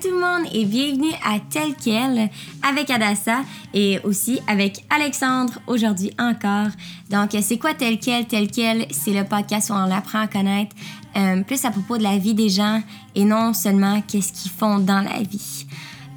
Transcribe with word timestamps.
tout 0.00 0.10
le 0.10 0.20
monde 0.20 0.48
et 0.52 0.64
bienvenue 0.64 1.12
à 1.24 1.40
Tel 1.40 1.74
Quel 1.82 2.30
avec 2.62 2.88
Adassa 2.90 3.40
et 3.74 3.98
aussi 4.04 4.38
avec 4.46 4.84
Alexandre 4.90 5.54
aujourd'hui 5.66 6.12
encore. 6.18 6.68
Donc, 7.10 7.30
c'est 7.42 7.58
quoi 7.58 7.74
Tel 7.74 7.98
Quel? 7.98 8.26
Tel 8.26 8.48
Quel, 8.48 8.86
c'est 8.92 9.12
le 9.12 9.24
podcast 9.24 9.70
où 9.70 9.72
on 9.72 9.90
apprend 9.90 10.20
à 10.20 10.26
connaître 10.28 10.76
euh, 11.16 11.42
plus 11.42 11.64
à 11.64 11.70
propos 11.70 11.98
de 11.98 12.04
la 12.04 12.16
vie 12.16 12.34
des 12.34 12.48
gens 12.48 12.80
et 13.16 13.24
non 13.24 13.52
seulement 13.54 14.00
qu'est-ce 14.02 14.32
qu'ils 14.32 14.52
font 14.52 14.78
dans 14.78 15.00
la 15.00 15.20
vie. 15.22 15.66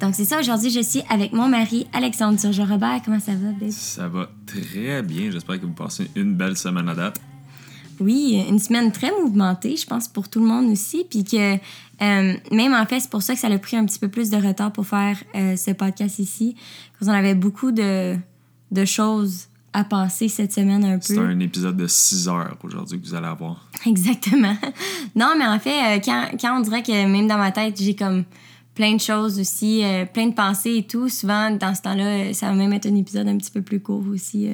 Donc, 0.00 0.14
c'est 0.14 0.26
ça, 0.26 0.38
aujourd'hui, 0.38 0.70
je 0.70 0.80
suis 0.80 1.02
avec 1.08 1.32
mon 1.32 1.48
mari, 1.48 1.86
Alexandre 1.92 2.38
Turgeon-Robert. 2.38 3.00
Comment 3.04 3.20
ça 3.20 3.32
va, 3.32 3.50
babe? 3.50 3.70
Ça 3.70 4.06
va 4.06 4.28
très 4.46 5.02
bien. 5.02 5.30
J'espère 5.32 5.60
que 5.60 5.66
vous 5.66 5.72
passez 5.72 6.08
une 6.14 6.34
belle 6.34 6.56
semaine 6.56 6.88
à 6.88 6.94
date. 6.94 7.20
Oui, 8.00 8.44
une 8.48 8.58
semaine 8.58 8.92
très 8.92 9.10
mouvementée, 9.10 9.76
je 9.76 9.86
pense, 9.86 10.08
pour 10.08 10.28
tout 10.28 10.40
le 10.40 10.46
monde 10.46 10.70
aussi. 10.70 11.04
Puis 11.08 11.24
que 11.24 11.58
euh, 12.02 12.34
même 12.50 12.74
en 12.74 12.84
fait, 12.86 13.00
c'est 13.00 13.10
pour 13.10 13.22
ça 13.22 13.34
que 13.34 13.40
ça 13.40 13.48
a 13.48 13.58
pris 13.58 13.76
un 13.76 13.84
petit 13.86 13.98
peu 13.98 14.08
plus 14.08 14.30
de 14.30 14.36
retard 14.36 14.72
pour 14.72 14.86
faire 14.86 15.16
euh, 15.34 15.56
ce 15.56 15.70
podcast 15.70 16.18
ici. 16.18 16.56
Parce 16.98 17.10
qu'on 17.10 17.16
avait 17.16 17.34
beaucoup 17.34 17.70
de, 17.70 18.16
de 18.70 18.84
choses 18.84 19.46
à 19.72 19.84
penser 19.84 20.28
cette 20.28 20.52
semaine 20.52 20.84
un 20.84 20.96
peu. 20.96 21.14
C'est 21.14 21.18
un 21.18 21.38
épisode 21.38 21.76
de 21.76 21.86
6 21.86 22.28
heures 22.28 22.58
aujourd'hui 22.62 23.00
que 23.00 23.06
vous 23.06 23.14
allez 23.14 23.28
avoir. 23.28 23.68
Exactement. 23.86 24.56
Non, 25.14 25.34
mais 25.36 25.46
en 25.46 25.58
fait, 25.58 25.98
euh, 25.98 26.00
quand, 26.02 26.28
quand 26.40 26.58
on 26.58 26.60
dirait 26.60 26.82
que 26.82 26.92
même 26.92 27.28
dans 27.28 27.36
ma 27.36 27.52
tête, 27.52 27.78
j'ai 27.78 27.94
comme 27.94 28.24
plein 28.74 28.94
de 28.94 29.00
choses 29.00 29.38
aussi, 29.38 29.82
plein 30.14 30.28
de 30.28 30.34
pensées 30.34 30.76
et 30.76 30.86
tout, 30.86 31.10
souvent, 31.10 31.50
dans 31.50 31.74
ce 31.74 31.82
temps-là, 31.82 32.32
ça 32.32 32.46
va 32.46 32.54
même 32.54 32.72
être 32.72 32.86
un 32.86 32.96
épisode 32.96 33.28
un 33.28 33.36
petit 33.36 33.50
peu 33.50 33.60
plus 33.60 33.80
court 33.80 34.04
aussi. 34.10 34.48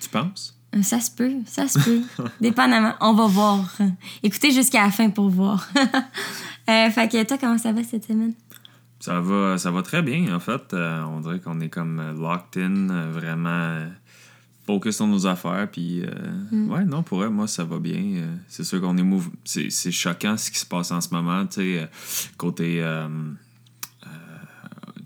Tu 0.00 0.08
penses? 0.08 0.60
Ça 0.80 1.00
se 1.00 1.10
peut, 1.10 1.32
ça 1.46 1.68
se 1.68 1.78
peut. 1.78 2.00
Dépendamment. 2.40 2.94
On 3.00 3.12
va 3.12 3.26
voir. 3.26 3.76
Écoutez 4.22 4.52
jusqu'à 4.52 4.82
la 4.82 4.90
fin 4.90 5.10
pour 5.10 5.28
voir. 5.28 5.68
euh, 6.70 6.90
fait 6.90 7.08
que 7.10 7.22
toi, 7.24 7.36
comment 7.38 7.58
ça 7.58 7.72
va 7.72 7.84
cette 7.84 8.06
semaine? 8.06 8.32
Ça 9.02 9.20
va, 9.20 9.58
ça 9.58 9.72
va 9.72 9.82
très 9.82 10.00
bien, 10.00 10.32
en 10.32 10.38
fait. 10.38 10.72
Euh, 10.72 11.02
on 11.02 11.18
dirait 11.18 11.40
qu'on 11.40 11.58
est 11.60 11.68
comme 11.68 11.98
euh, 11.98 12.12
locked 12.12 12.62
in, 12.62 12.88
euh, 12.88 13.10
vraiment 13.10 13.88
focus 14.64 14.94
sur 14.94 15.08
nos 15.08 15.26
affaires. 15.26 15.68
Puis, 15.72 16.04
mm. 16.52 16.70
ouais, 16.70 16.84
non, 16.84 17.02
pour 17.02 17.24
eux, 17.24 17.28
moi, 17.28 17.48
ça 17.48 17.64
va 17.64 17.80
bien. 17.80 18.22
c'est 18.46 18.62
sûr 18.62 18.80
qu'on 18.80 18.96
est 18.96 19.02
move... 19.02 19.28
C'est 19.44 19.90
choquant 19.90 20.36
ce 20.36 20.52
qui 20.52 20.60
se 20.60 20.66
passe 20.66 20.92
en 20.92 21.00
ce 21.00 21.12
moment, 21.12 21.44
tu 21.46 21.78
sais, 21.78 21.90
côté 22.36 22.80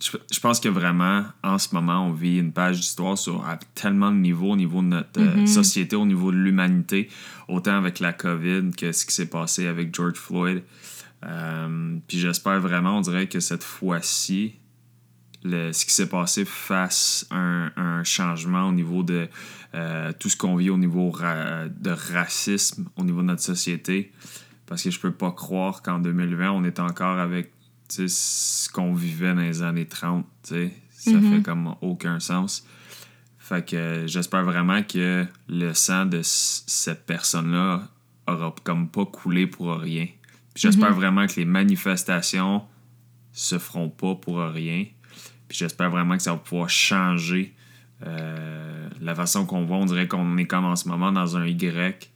je 0.01 0.41
pense 0.41 0.61
que 0.61 0.69
vraiment, 0.69 1.25
en 1.43 1.59
ce 1.59 1.75
moment, 1.75 2.07
on 2.07 2.13
vit 2.13 2.39
une 2.39 2.53
page 2.53 2.81
d'histoire 2.81 3.17
sur 3.17 3.47
à 3.47 3.59
tellement 3.75 4.11
de 4.11 4.19
niveaux, 4.19 4.53
au 4.53 4.57
niveau 4.57 4.83
de 4.83 4.89
notre 4.89 5.21
euh, 5.21 5.37
mm-hmm. 5.37 5.47
société, 5.47 5.97
au 5.97 6.05
niveau 6.05 6.31
de 6.31 6.37
l'humanité, 6.37 7.09
autant 7.49 7.77
avec 7.77 8.01
la 8.01 8.13
COVID 8.13 8.73
que 8.77 8.93
ce 8.93 9.07
qui 9.07 9.15
s'est 9.15 9.31
passé 9.31 9.67
avec 9.67 9.95
George 9.95 10.17
Floyd. 10.17 10.63
Euh, 11.25 11.97
puis 12.07 12.19
j'espère 12.19 12.61
vraiment, 12.61 12.99
on 12.99 13.01
dirait 13.01 13.27
que 13.27 13.41
cette 13.41 13.65
fois-ci, 13.65 14.57
ce 15.45 15.85
qui 15.85 15.93
s'est 15.93 16.09
passé 16.09 16.45
fasse 16.45 17.27
un, 17.31 17.71
un, 17.77 18.03
changement 18.03 18.69
au 18.69 18.73
niveau 18.73 19.03
de 19.03 19.29
euh, 19.75 20.13
tout 20.19 20.29
ce 20.29 20.37
qu'on 20.37 20.57
vit 20.57 20.71
au 20.71 20.77
niveau 20.77 21.13
de 21.13 21.91
racisme 21.91 22.89
au 22.97 23.05
niveau 23.05 23.21
de 23.21 23.27
notre 23.27 23.43
société. 23.43 24.13
Parce 24.67 24.83
que 24.83 24.91
je 24.91 24.99
peux 24.99 25.13
pas 25.13 25.31
croire 25.31 25.83
qu'en 25.83 26.01
2020, 26.01 26.51
on 26.51 26.65
est 26.65 26.81
encore 26.81 27.19
avec 27.19 27.53
ce 27.89 28.69
qu'on 28.71 28.95
vivait 28.95 29.35
dans 29.35 29.41
les 29.41 29.63
années 29.63 29.87
30, 29.87 30.27
ça 30.43 30.55
mm-hmm. 30.57 31.37
fait 31.37 31.43
comme 31.43 31.75
aucun 31.81 32.21
sens. 32.21 32.67
Fait 33.39 33.65
que 33.65 34.05
j'espère 34.07 34.45
vraiment 34.45 34.83
que 34.83 35.25
le 35.49 35.73
sang 35.73 36.07
de 36.07 36.21
cette 36.23 37.07
personne-là 37.07 37.89
aura 38.27 38.55
comme 38.65 38.89
pas 38.89 39.05
coulé 39.05 39.47
pour 39.47 39.73
rien. 39.79 40.07
J'espère 40.57 40.91
mm-hmm. 40.91 40.95
vraiment 40.95 41.27
que 41.27 41.35
les 41.37 41.45
manifestations 41.45 42.63
se 43.33 43.59
feront 43.59 43.89
pas 43.89 44.15
pour 44.15 44.39
rien. 44.39 44.87
Puis 45.49 45.59
j'espère 45.59 45.91
vraiment 45.91 46.17
que 46.17 46.23
ça 46.23 46.33
va 46.33 46.39
pouvoir 46.39 46.71
changer 46.71 47.55
euh, 48.05 48.89
la 49.01 49.15
façon 49.15 49.47
qu'on 49.47 49.65
voit. 49.65 49.77
On 49.77 49.87
dirait 49.87 50.09
qu'on 50.09 50.37
est 50.39 50.47
comme 50.47 50.65
en 50.65 50.77
ce 50.77 50.89
moment 50.89 51.13
dans 51.13 51.37
un 51.37 51.47
Y, 51.47 52.11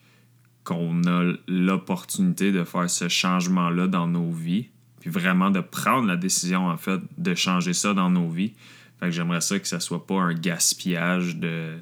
qu'on 0.65 1.03
a 1.05 1.33
l'opportunité 1.47 2.53
de 2.53 2.65
faire 2.65 2.91
ce 2.91 3.09
changement-là 3.09 3.87
dans 3.87 4.07
nos 4.07 4.31
vies 4.31 4.71
puis 5.01 5.11
vraiment 5.11 5.51
de 5.51 5.61
prendre 5.61 6.07
la 6.07 6.17
décision, 6.17 6.69
en 6.69 6.77
fait, 6.77 7.01
de 7.19 7.35
changer 7.35 7.73
ça 7.73 7.95
dans 7.95 8.11
nos 8.11 8.29
vies. 8.29 8.53
Fait 9.01 9.07
que 9.07 9.13
j'aimerais 9.13 9.41
ça 9.41 9.59
que 9.59 9.67
ça 9.67 9.81
soit 9.81 10.07
pas 10.07 10.21
un 10.21 10.35
gaspillage 10.35 11.37
de, 11.37 11.79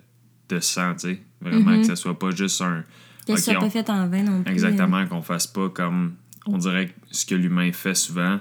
de 0.48 0.60
sang, 0.60 0.94
tu 0.94 1.00
sais. 1.00 1.22
Vraiment 1.40 1.72
mm-hmm. 1.72 1.80
que 1.80 1.86
ça 1.86 1.96
soit 1.96 2.18
pas 2.18 2.30
juste 2.30 2.62
un... 2.62 2.84
Que 3.26 3.36
ça 3.36 3.52
soit 3.52 3.60
pas 3.60 3.70
fait 3.70 3.90
en 3.90 4.08
vain 4.08 4.22
non 4.22 4.42
plus. 4.42 4.52
Exactement, 4.52 5.04
qu'on 5.06 5.22
fasse 5.22 5.46
pas 5.46 5.68
comme... 5.68 6.14
On 6.46 6.58
dirait 6.58 6.94
ce 7.10 7.26
que 7.26 7.34
l'humain 7.34 7.72
fait 7.72 7.94
souvent. 7.94 8.38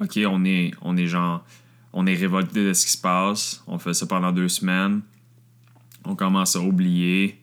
OK, 0.00 0.18
on 0.26 0.44
est, 0.44 0.72
on 0.80 0.96
est 0.96 1.06
genre... 1.06 1.44
On 1.92 2.06
est 2.06 2.14
révolté 2.14 2.66
de 2.66 2.72
ce 2.72 2.86
qui 2.86 2.92
se 2.92 3.00
passe. 3.00 3.62
On 3.68 3.78
fait 3.78 3.94
ça 3.94 4.06
pendant 4.06 4.32
deux 4.32 4.48
semaines. 4.48 5.02
On 6.04 6.16
commence 6.16 6.56
à 6.56 6.60
oublier. 6.60 7.38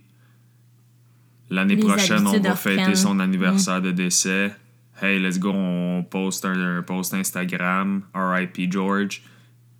L'année 1.49 1.77
prochaine, 1.77 2.27
on 2.27 2.39
va 2.39 2.55
fêter 2.55 2.95
son 2.95 3.19
anniversaire 3.19 3.79
mm. 3.79 3.83
de 3.83 3.91
décès 3.91 4.55
hey, 5.01 5.19
let's 5.19 5.39
go, 5.39 5.51
on 5.51 6.03
poste 6.03 6.45
un, 6.45 6.81
post 6.83 7.13
Instagram, 7.13 8.03
RIP 8.13 8.71
George, 8.71 9.23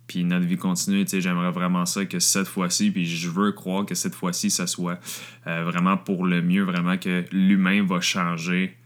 puis 0.06 0.24
notre 0.24 0.46
vie 0.46 0.56
continue. 0.56 1.06
J'aimerais 1.08 1.52
vraiment 1.52 1.86
ça 1.86 2.04
que 2.04 2.18
cette 2.18 2.48
fois-ci, 2.48 2.90
puis 2.90 3.06
je 3.06 3.30
veux 3.30 3.52
croire 3.52 3.86
que 3.86 3.94
cette 3.94 4.14
fois-ci, 4.14 4.50
ça 4.50 4.66
soit 4.66 4.98
euh, 5.46 5.64
vraiment 5.64 5.96
pour 5.96 6.26
le 6.26 6.42
mieux, 6.42 6.64
vraiment 6.64 6.98
que 6.98 7.24
l'humain 7.30 7.84
va 7.84 8.00
changer 8.00 8.76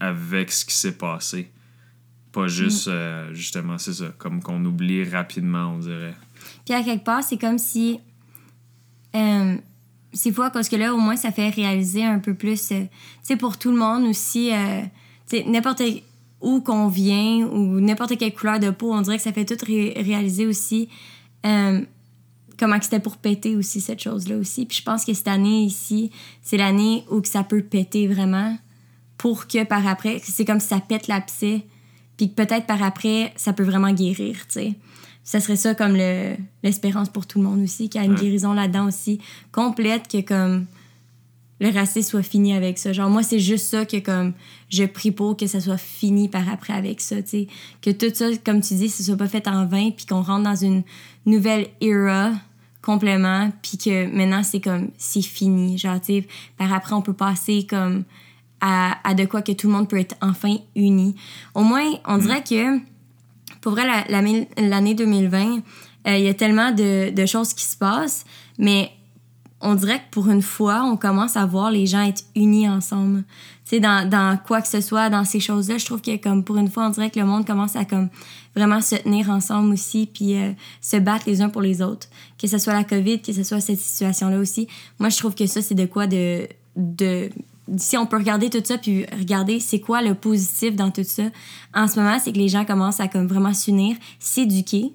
avec 0.00 0.50
ce 0.50 0.64
qui 0.64 0.74
s'est 0.74 0.98
passé. 0.98 1.50
Pas 2.32 2.48
juste, 2.48 2.88
mm. 2.88 2.90
euh, 2.90 3.34
justement, 3.34 3.78
c'est 3.78 3.92
ça, 3.92 4.12
comme 4.18 4.42
qu'on 4.42 4.64
oublie 4.64 5.08
rapidement, 5.08 5.74
on 5.74 5.78
dirait. 5.78 6.16
Puis 6.64 6.74
à 6.74 6.82
quelque 6.82 7.04
part, 7.04 7.22
c'est 7.22 7.38
comme 7.38 7.58
si. 7.58 8.00
Euh, 9.14 9.56
c'est 10.14 10.32
fou 10.32 10.42
parce 10.52 10.68
que 10.68 10.76
là, 10.76 10.92
au 10.92 10.98
moins, 10.98 11.16
ça 11.16 11.30
fait 11.30 11.48
réaliser 11.48 12.04
un 12.04 12.18
peu 12.18 12.34
plus. 12.34 12.68
tu 12.68 12.74
sais, 13.22 13.36
pour 13.36 13.56
tout 13.56 13.70
le 13.70 13.78
monde 13.78 14.04
aussi 14.04 14.50
n'importe 15.46 15.82
où 16.40 16.60
qu'on 16.60 16.88
vient 16.88 17.46
ou 17.46 17.80
n'importe 17.80 18.18
quelle 18.18 18.34
couleur 18.34 18.58
de 18.58 18.70
peau, 18.70 18.92
on 18.92 19.00
dirait 19.00 19.16
que 19.16 19.22
ça 19.22 19.32
fait 19.32 19.44
tout 19.44 19.64
réaliser 19.64 20.46
aussi 20.46 20.88
euh, 21.46 21.80
comment 22.58 22.76
c'était 22.80 23.00
pour 23.00 23.16
péter 23.16 23.56
aussi 23.56 23.80
cette 23.80 24.00
chose-là 24.00 24.36
aussi. 24.36 24.66
Puis 24.66 24.78
je 24.78 24.82
pense 24.82 25.04
que 25.04 25.14
cette 25.14 25.28
année 25.28 25.64
ici, 25.64 26.10
c'est 26.42 26.56
l'année 26.56 27.04
où 27.10 27.20
que 27.20 27.28
ça 27.28 27.44
peut 27.44 27.62
péter 27.62 28.06
vraiment 28.08 28.56
pour 29.18 29.46
que 29.46 29.64
par 29.64 29.86
après, 29.86 30.20
c'est 30.22 30.44
comme 30.44 30.60
si 30.60 30.68
ça 30.68 30.80
pète 30.80 31.06
l'abcès, 31.06 31.62
puis 32.16 32.28
que 32.30 32.34
peut-être 32.34 32.66
par 32.66 32.82
après, 32.82 33.32
ça 33.36 33.52
peut 33.52 33.62
vraiment 33.62 33.92
guérir, 33.92 34.36
tu 34.46 34.54
sais. 34.54 34.74
Ça 35.24 35.38
serait 35.38 35.56
ça 35.56 35.76
comme 35.76 35.96
l'espérance 36.64 37.08
pour 37.08 37.26
tout 37.26 37.38
le 37.38 37.44
monde 37.44 37.62
aussi, 37.62 37.88
qu'il 37.88 38.00
y 38.00 38.04
a 38.04 38.06
une 38.06 38.16
guérison 38.16 38.52
là-dedans 38.52 38.88
aussi, 38.88 39.20
complète, 39.52 40.08
que 40.08 40.20
comme 40.20 40.66
le 41.62 41.70
racisme 41.70 42.10
soit 42.10 42.22
fini 42.24 42.54
avec 42.54 42.76
ça. 42.76 42.92
Genre, 42.92 43.08
moi, 43.08 43.22
c'est 43.22 43.38
juste 43.38 43.68
ça 43.68 43.86
que, 43.86 43.98
comme, 43.98 44.32
je 44.68 44.82
prie 44.82 45.12
pour 45.12 45.36
que 45.36 45.46
ça 45.46 45.60
soit 45.60 45.78
fini 45.78 46.28
par 46.28 46.48
après 46.48 46.72
avec 46.72 47.00
ça, 47.00 47.22
tu 47.22 47.28
sais. 47.28 47.46
Que 47.80 47.90
tout 47.90 48.12
ça, 48.12 48.26
comme 48.44 48.60
tu 48.60 48.74
dis, 48.74 48.88
ce 48.88 49.04
soit 49.04 49.16
pas 49.16 49.28
fait 49.28 49.46
en 49.46 49.64
vain, 49.64 49.90
puis 49.96 50.04
qu'on 50.04 50.22
rentre 50.22 50.42
dans 50.42 50.56
une 50.56 50.82
nouvelle 51.24 51.68
era 51.80 52.32
complètement, 52.82 53.52
puis 53.62 53.78
que 53.78 54.06
maintenant, 54.06 54.42
c'est 54.42 54.58
comme, 54.58 54.90
c'est 54.98 55.22
fini. 55.22 55.78
Genre, 55.78 56.00
tu 56.00 56.06
sais, 56.06 56.28
par 56.58 56.72
après, 56.72 56.94
on 56.94 57.02
peut 57.02 57.12
passer, 57.12 57.64
comme, 57.64 58.02
à, 58.60 58.98
à, 59.08 59.14
de 59.14 59.24
quoi 59.24 59.40
que 59.40 59.52
tout 59.52 59.68
le 59.68 59.74
monde 59.74 59.88
peut 59.88 60.00
être 60.00 60.16
enfin 60.20 60.56
uni. 60.74 61.14
Au 61.54 61.62
moins, 61.62 61.92
on 62.08 62.16
mm. 62.16 62.20
dirait 62.22 62.42
que, 62.42 62.78
pour 63.60 63.70
vrai, 63.70 63.84
l'année 64.08 64.48
la, 64.56 64.80
2020, 64.80 65.58
euh, 66.08 66.16
il 66.18 66.24
y 66.24 66.28
a 66.28 66.34
tellement 66.34 66.72
de, 66.72 67.10
de 67.10 67.26
choses 67.26 67.54
qui 67.54 67.64
se 67.64 67.76
passent, 67.76 68.24
mais 68.58 68.90
on 69.62 69.76
dirait 69.76 69.98
que 69.98 70.10
pour 70.10 70.28
une 70.28 70.42
fois, 70.42 70.82
on 70.84 70.96
commence 70.96 71.36
à 71.36 71.46
voir 71.46 71.70
les 71.70 71.86
gens 71.86 72.02
être 72.02 72.24
unis 72.34 72.68
ensemble. 72.68 73.22
Tu 73.64 73.76
sais, 73.76 73.80
dans, 73.80 74.08
dans 74.08 74.36
quoi 74.36 74.60
que 74.60 74.68
ce 74.68 74.80
soit, 74.80 75.08
dans 75.08 75.24
ces 75.24 75.38
choses-là, 75.38 75.78
je 75.78 75.86
trouve 75.86 76.02
que 76.02 76.16
comme 76.16 76.42
pour 76.42 76.56
une 76.56 76.68
fois, 76.68 76.86
on 76.86 76.90
dirait 76.90 77.10
que 77.10 77.20
le 77.20 77.26
monde 77.26 77.46
commence 77.46 77.76
à 77.76 77.84
comme 77.84 78.08
vraiment 78.56 78.80
se 78.80 78.96
tenir 78.96 79.30
ensemble 79.30 79.72
aussi, 79.72 80.10
puis 80.12 80.36
euh, 80.36 80.52
se 80.80 80.96
battre 80.96 81.24
les 81.26 81.40
uns 81.40 81.48
pour 81.48 81.62
les 81.62 81.80
autres. 81.80 82.08
Que 82.38 82.48
ce 82.48 82.58
soit 82.58 82.72
la 82.72 82.84
COVID, 82.84 83.22
que 83.22 83.32
ce 83.32 83.44
soit 83.44 83.60
cette 83.60 83.78
situation-là 83.78 84.38
aussi. 84.38 84.66
Moi, 84.98 85.08
je 85.08 85.16
trouve 85.16 85.34
que 85.34 85.46
ça, 85.46 85.62
c'est 85.62 85.76
de 85.76 85.86
quoi 85.86 86.06
de... 86.06 86.48
de 86.76 87.30
si 87.76 87.96
on 87.96 88.06
peut 88.06 88.16
regarder 88.16 88.50
tout 88.50 88.60
ça 88.64 88.76
puis 88.76 89.06
regarder 89.16 89.60
c'est 89.60 89.78
quoi 89.78 90.02
le 90.02 90.14
positif 90.14 90.74
dans 90.74 90.90
tout 90.90 91.04
ça 91.04 91.22
en 91.72 91.86
ce 91.86 91.98
moment 91.98 92.18
c'est 92.18 92.32
que 92.32 92.38
les 92.38 92.48
gens 92.48 92.64
commencent 92.64 92.98
à 92.98 93.06
comme 93.06 93.28
vraiment 93.28 93.54
s'unir 93.54 93.96
s'éduquer 94.18 94.92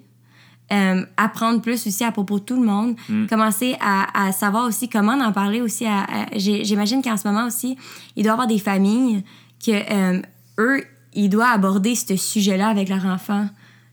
euh, 0.70 1.02
apprendre 1.16 1.62
plus 1.62 1.86
aussi 1.86 2.04
à 2.04 2.12
propos 2.12 2.38
de 2.38 2.44
tout 2.44 2.60
le 2.60 2.66
monde, 2.66 2.94
mm. 3.08 3.26
commencer 3.26 3.76
à, 3.80 4.26
à, 4.26 4.32
savoir 4.32 4.66
aussi 4.66 4.90
comment 4.90 5.12
en 5.12 5.32
parler 5.32 5.62
aussi. 5.62 5.86
À, 5.86 6.06
J'imagine 6.36 7.02
qu'en 7.02 7.16
ce 7.16 7.26
moment 7.26 7.46
aussi, 7.46 7.78
il 8.16 8.22
doit 8.22 8.30
y 8.30 8.32
avoir 8.32 8.46
des 8.46 8.58
familles 8.58 9.24
que 9.64 9.70
euh, 9.72 10.20
eux, 10.58 10.84
ils 11.14 11.30
doivent 11.30 11.54
aborder 11.54 11.94
ce 11.94 12.16
sujet-là 12.16 12.68
avec 12.68 12.90
leur 12.90 13.06
enfant 13.06 13.46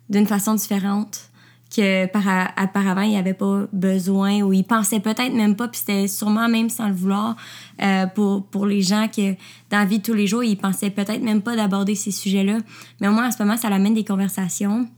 d'une 0.10 0.28
façon 0.28 0.54
différente. 0.54 1.30
que 1.74 2.08
par, 2.08 2.24
auparavant, 2.62 3.02
il 3.02 3.12
n'y 3.12 3.18
avait 3.18 3.34
pas 3.34 3.68
besoin 3.72 4.42
ou 4.42 4.52
il 4.52 4.66
pensait 4.66 5.00
peut-être 5.00 5.34
même 5.34 5.56
pas, 5.56 5.70
puis 5.70 5.80
c'était 5.80 6.10
sûrement 6.10 6.50
même 6.50 6.70
sans 6.70 6.90
le 6.90 6.94
vouloir 6.94 7.38
euh, 7.82 8.06
pour, 8.08 8.46
pour 8.48 8.66
les 8.66 8.82
gens 8.82 9.08
que 9.08 9.32
dans 9.72 9.80
la 9.80 9.86
vie 9.86 10.00
de 10.00 10.04
tous 10.04 10.14
les 10.14 10.28
jours, 10.28 10.44
ils 10.44 10.58
pensaient 10.58 10.90
peut-être 10.90 11.22
même 11.22 11.42
pas 11.42 11.56
d'aborder 11.56 11.96
ces 11.96 12.12
sujets-là. 12.12 12.58
Mais 13.00 13.08
au 13.08 13.12
moins, 13.12 13.28
en 13.28 13.32
ce 13.32 13.42
moment, 13.42 13.56
ça 13.56 13.70
amène 13.70 13.94
des 13.94 14.04
conversations. 14.04 14.90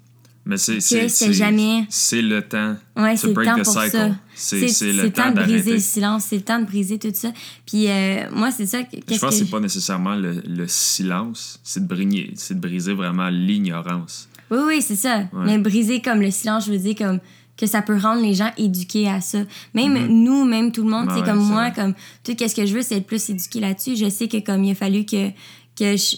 Mais 0.48 0.56
c'est 0.58 0.80
c'est 0.80 1.34
jamais 1.34 1.86
c'est 1.90 2.22
le 2.22 2.42
temps 2.42 2.78
ouais, 2.96 3.18
c'est 3.18 3.28
le 3.28 3.46
temps 3.46 3.56
pour 3.56 3.66
cycle. 3.66 4.14
C'est 4.34 4.94
le 4.94 5.12
temps, 5.12 5.32
de 5.32 5.42
briser 5.42 5.74
le 5.74 5.80
silence, 5.80 6.26
c'est 6.30 6.38
le 6.38 6.42
temps 6.42 6.60
de 6.60 6.66
briser 6.66 6.98
tout 6.98 7.12
ça. 7.14 7.34
Puis 7.66 7.90
euh, 7.90 8.30
moi 8.32 8.52
c'est 8.52 8.66
ça 8.66 8.80
Je 8.92 9.20
pense 9.20 9.32
que, 9.32 9.36
c'est 9.36 9.52
pas 9.52 9.60
nécessairement 9.60 10.16
le, 10.16 10.42
le 10.48 10.68
silence, 10.68 11.60
c'est 11.64 11.82
de 11.82 11.88
briser 11.88 12.32
c'est 12.36 12.54
de 12.54 12.62
briser 12.62 12.94
vraiment 12.94 13.28
l'ignorance. 13.30 14.30
Oui 14.50 14.60
oui, 14.66 14.82
c'est 14.82 14.96
ça. 14.96 15.26
Mais 15.34 15.58
briser 15.58 16.02
comme 16.02 16.22
le 16.22 16.32
silence, 16.32 16.66
je 16.66 16.72
veux 16.72 16.78
dire 16.78 16.96
comme 16.96 17.20
que 17.58 17.66
ça 17.66 17.82
peut 17.82 17.98
rendre 17.98 18.22
les 18.22 18.36
gens 18.36 18.52
éduqués 18.58 19.10
à 19.10 19.20
ça. 19.20 19.40
Même 19.74 19.96
mm-hmm. 19.96 20.08
nous, 20.08 20.46
même 20.46 20.72
tout 20.72 20.84
le 20.84 20.90
monde, 20.90 21.10
c'est 21.14 21.24
comme 21.24 21.44
moi, 21.44 21.72
comme 21.72 21.94
tout 22.24 22.36
qu'est-ce 22.36 22.56
que 22.56 22.66
je 22.66 22.74
veux, 22.74 22.84
c'est 22.84 22.98
être 22.98 23.08
plus 23.08 23.30
éduqué 23.30 23.60
là-dessus. 23.60 23.98
Je 23.98 24.10
sais 24.10 24.28
que 24.28 24.38
comme 24.38 24.64
il 24.64 24.72
a 24.72 24.76
fallu 24.76 25.06
que 25.06 25.32
que 25.76 25.98
je, 25.98 26.18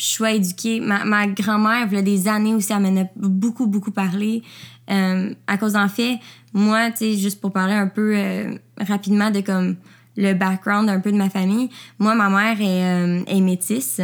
je 0.00 0.06
sois 0.06 0.32
éduquée. 0.32 0.80
Ma, 0.80 1.04
ma 1.04 1.26
grand-mère, 1.26 1.86
il 1.90 1.94
y 1.94 1.98
a 1.98 2.02
des 2.02 2.26
années 2.26 2.54
aussi, 2.54 2.72
elle 2.72 2.80
m'en 2.80 3.02
a 3.02 3.04
beaucoup, 3.16 3.66
beaucoup 3.66 3.90
parlé. 3.90 4.42
Euh, 4.90 5.34
à 5.46 5.58
cause 5.58 5.74
d'en 5.74 5.88
fait, 5.88 6.18
moi, 6.54 6.90
tu 6.90 6.98
sais, 6.98 7.16
juste 7.16 7.40
pour 7.40 7.52
parler 7.52 7.74
un 7.74 7.86
peu 7.86 8.14
euh, 8.16 8.54
rapidement 8.78 9.30
de 9.30 9.40
comme 9.40 9.76
le 10.16 10.32
background 10.32 10.88
un 10.88 11.00
peu 11.00 11.12
de 11.12 11.16
ma 11.16 11.28
famille, 11.28 11.68
moi, 11.98 12.14
ma 12.14 12.30
mère 12.30 12.60
est, 12.60 12.84
euh, 12.84 13.22
est 13.26 13.40
métisse. 13.40 14.00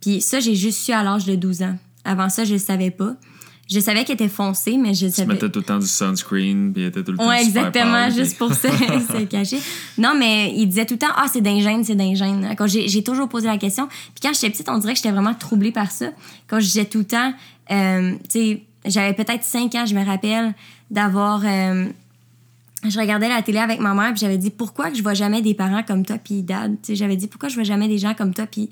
Puis 0.00 0.22
ça, 0.22 0.40
j'ai 0.40 0.54
juste 0.54 0.80
su 0.80 0.92
à 0.92 1.02
l'âge 1.02 1.26
de 1.26 1.34
12 1.34 1.62
ans. 1.62 1.76
Avant 2.04 2.30
ça, 2.30 2.44
je 2.44 2.54
ne 2.54 2.58
savais 2.58 2.90
pas. 2.90 3.14
Je 3.70 3.80
savais 3.80 4.04
qu'elle 4.04 4.14
était 4.14 4.28
foncée, 4.28 4.76
mais 4.76 4.92
je 4.92 5.08
savais. 5.08 5.28
Tu 5.28 5.34
mettais 5.34 5.50
tout 5.50 5.60
le 5.60 5.64
temps 5.64 5.78
du 5.78 5.86
sunscreen, 5.86 6.72
puis 6.72 6.82
elle 6.82 6.88
était 6.88 7.02
tout 7.02 7.12
le 7.12 7.18
temps 7.18 7.28
Ouais, 7.28 7.42
exactement, 7.42 8.10
juste 8.10 8.36
pour 8.36 8.52
se, 8.52 8.68
se, 8.68 9.24
cacher. 9.24 9.58
Non, 9.96 10.14
mais 10.18 10.52
il 10.54 10.66
disait 10.66 10.84
tout 10.84 10.94
le 10.94 10.98
temps, 10.98 11.12
ah, 11.16 11.26
c'est 11.32 11.40
d'ingène, 11.40 11.82
c'est 11.82 11.94
d'ingène. 11.94 12.54
Quand 12.58 12.66
j'ai 12.66 13.02
toujours 13.02 13.28
posé 13.28 13.46
la 13.46 13.56
question. 13.56 13.86
Puis 13.86 14.20
quand 14.22 14.34
j'étais 14.34 14.50
petite, 14.50 14.68
on 14.68 14.78
dirait 14.78 14.92
que 14.92 14.98
j'étais 14.98 15.12
vraiment 15.12 15.34
troublée 15.34 15.72
par 15.72 15.90
ça. 15.90 16.06
Quand 16.46 16.60
je 16.60 16.66
disais 16.66 16.84
tout 16.84 16.98
le 16.98 17.04
temps, 17.04 17.32
euh, 17.70 18.12
tu 18.24 18.28
sais, 18.28 18.62
j'avais 18.84 19.14
peut-être 19.14 19.44
5 19.44 19.74
ans, 19.76 19.86
je 19.86 19.94
me 19.94 20.04
rappelle, 20.04 20.54
d'avoir. 20.90 21.42
Euh, 21.44 21.86
je 22.86 23.00
regardais 23.00 23.30
la 23.30 23.40
télé 23.40 23.58
avec 23.58 23.80
ma 23.80 23.94
mère, 23.94 24.10
puis 24.10 24.20
j'avais 24.20 24.36
dit, 24.36 24.50
pourquoi 24.50 24.90
que 24.90 24.96
je 24.96 25.02
vois 25.02 25.14
jamais 25.14 25.40
des 25.40 25.54
parents 25.54 25.82
comme 25.82 26.04
toi, 26.04 26.18
puis 26.22 26.42
dad? 26.42 26.76
Tu 26.82 26.88
sais, 26.88 26.96
j'avais 26.96 27.16
dit, 27.16 27.28
pourquoi 27.28 27.48
je 27.48 27.54
vois 27.54 27.64
jamais 27.64 27.88
des 27.88 27.96
gens 27.96 28.12
comme 28.12 28.34
toi, 28.34 28.44
puis, 28.46 28.68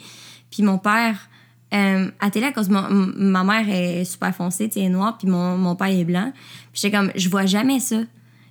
puis 0.51 0.63
mon 0.63 0.77
père 0.77 1.31
euh, 1.73 2.11
à 2.21 2.31
télé, 2.31 2.47
à 2.47 2.53
cause 2.53 2.69
ma, 2.69 2.89
ma 2.91 3.45
mère 3.45 3.69
est 3.69 4.05
super 4.05 4.35
foncée, 4.35 4.69
tu 4.69 4.81
sais, 4.81 4.89
noire, 4.89 5.17
puis 5.19 5.29
mon, 5.29 5.57
mon 5.57 5.75
père 5.75 5.89
est 5.89 6.05
blanc. 6.05 6.33
Puis 6.73 6.83
j'étais 6.83 6.97
comme, 6.97 7.11
je 7.15 7.29
vois 7.29 7.47
jamais 7.47 7.81
ça. 7.81 7.97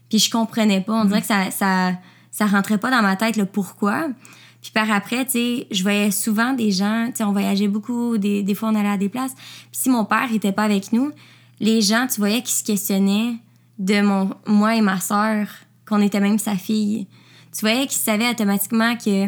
Puis 0.10 0.20
je 0.20 0.30
comprenais 0.30 0.82
pas. 0.82 0.94
On 0.94 1.06
dirait 1.06 1.22
que 1.22 1.28
ça, 1.28 1.52
ça, 1.52 1.94
ça 2.32 2.46
rentrait 2.46 2.78
pas 2.78 2.92
dans 2.92 3.02
ma 3.02 3.16
tête, 3.16 3.38
le 3.38 3.46
pourquoi. 3.46 4.10
Puis 4.62 4.72
par 4.72 4.92
après, 4.92 5.26
tu 5.26 5.32
sais, 5.32 5.68
je 5.72 5.82
voyais 5.82 6.12
souvent 6.12 6.54
des 6.54 6.72
gens, 6.72 7.08
tu 7.08 7.18
sais, 7.18 7.24
on 7.24 7.32
voyageait 7.32 7.68
beaucoup, 7.68 8.18
des, 8.18 8.44
des 8.44 8.56
fois 8.56 8.70
on 8.70 8.76
allait 8.76 8.90
à 8.90 8.98
des 8.98 9.10
places. 9.10 9.34
Puis 9.34 9.82
si 9.82 9.90
mon 9.90 10.06
père 10.06 10.32
était 10.32 10.52
pas 10.52 10.64
avec 10.64 10.94
nous, 10.94 11.12
les 11.60 11.82
gens, 11.82 12.08
tu 12.08 12.20
voyais 12.20 12.42
qu'ils 12.42 12.56
se 12.56 12.64
questionnaient 12.64 13.36
de 13.80 14.02
mon, 14.02 14.32
moi 14.46 14.76
et 14.76 14.82
ma 14.82 15.00
sœur, 15.00 15.48
qu'on 15.88 16.02
était 16.02 16.20
même 16.20 16.38
sa 16.38 16.56
fille. 16.56 17.08
Tu 17.54 17.62
voyais 17.62 17.88
qu'ils 17.88 18.00
savaient 18.00 18.30
automatiquement 18.30 18.96
que 18.96 19.28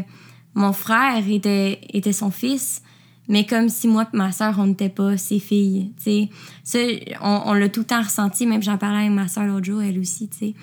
mon 0.53 0.71
frère 0.71 1.27
était, 1.27 1.81
était 1.89 2.13
son 2.13 2.29
fils, 2.29 2.82
mais 3.27 3.45
comme 3.45 3.69
si 3.69 3.87
moi 3.87 4.07
et 4.13 4.17
ma 4.17 4.31
soeur, 4.31 4.55
on 4.59 4.67
n'était 4.67 4.89
pas 4.89 5.17
ses 5.17 5.39
filles, 5.39 5.91
tu 5.97 6.03
sais. 6.03 6.29
Ça, 6.63 6.79
on, 7.21 7.53
l'a 7.53 7.69
tout 7.69 7.81
le 7.81 7.85
temps 7.85 8.01
ressenti, 8.01 8.45
même 8.45 8.61
j'en 8.61 8.77
parlais 8.77 9.05
avec 9.05 9.11
ma 9.11 9.27
soeur 9.27 9.45
l'autre 9.45 9.65
jour, 9.65 9.81
elle 9.81 9.97
aussi, 9.99 10.27
tu 10.27 10.37
sais. 10.37 10.53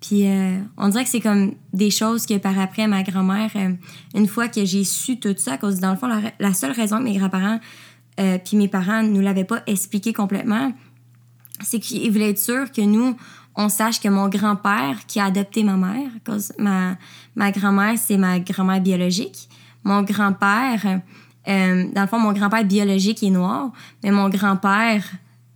Puis 0.00 0.28
euh, 0.28 0.58
on 0.76 0.88
dirait 0.88 1.04
que 1.04 1.10
c'est 1.10 1.20
comme 1.20 1.54
des 1.72 1.90
choses 1.90 2.26
que 2.26 2.36
par 2.38 2.58
après, 2.58 2.86
ma 2.86 3.02
grand-mère, 3.02 3.50
euh, 3.56 3.72
une 4.14 4.28
fois 4.28 4.46
que 4.48 4.64
j'ai 4.64 4.84
su 4.84 5.18
tout 5.18 5.34
ça, 5.36 5.54
à 5.54 5.58
cause, 5.58 5.80
dans 5.80 5.90
le 5.90 5.96
fond, 5.96 6.08
la, 6.38 6.54
seule 6.54 6.72
raison 6.72 6.98
que 6.98 7.04
mes 7.04 7.16
grands-parents 7.16 7.60
euh, 8.20 8.38
puis 8.42 8.56
mes 8.56 8.68
parents 8.68 9.02
ne 9.02 9.08
nous 9.08 9.20
l'avaient 9.20 9.44
pas 9.44 9.62
expliqué 9.66 10.12
complètement, 10.12 10.72
c'est 11.62 11.80
qu'ils 11.80 12.10
voulaient 12.10 12.30
être 12.30 12.38
sûrs 12.38 12.70
que 12.70 12.82
nous, 12.82 13.16
on 13.56 13.68
sache 13.68 14.00
que 14.00 14.08
mon 14.08 14.28
grand-père, 14.28 15.06
qui 15.06 15.18
a 15.18 15.26
adopté 15.26 15.64
ma 15.64 15.76
mère, 15.76 16.10
cause 16.24 16.52
ma, 16.58 16.96
ma 17.34 17.50
grand-mère, 17.50 17.98
c'est 17.98 18.16
ma 18.16 18.38
grand-mère 18.38 18.80
biologique, 18.80 19.48
mon 19.82 20.02
grand-père 20.02 21.00
euh, 21.48 21.84
dans 21.94 22.02
le 22.02 22.06
fond, 22.08 22.18
mon 22.18 22.32
grand-père 22.32 22.64
biologique 22.64 23.22
est 23.22 23.30
noir, 23.30 23.70
mais 24.02 24.10
mon 24.10 24.28
grand-père. 24.28 25.04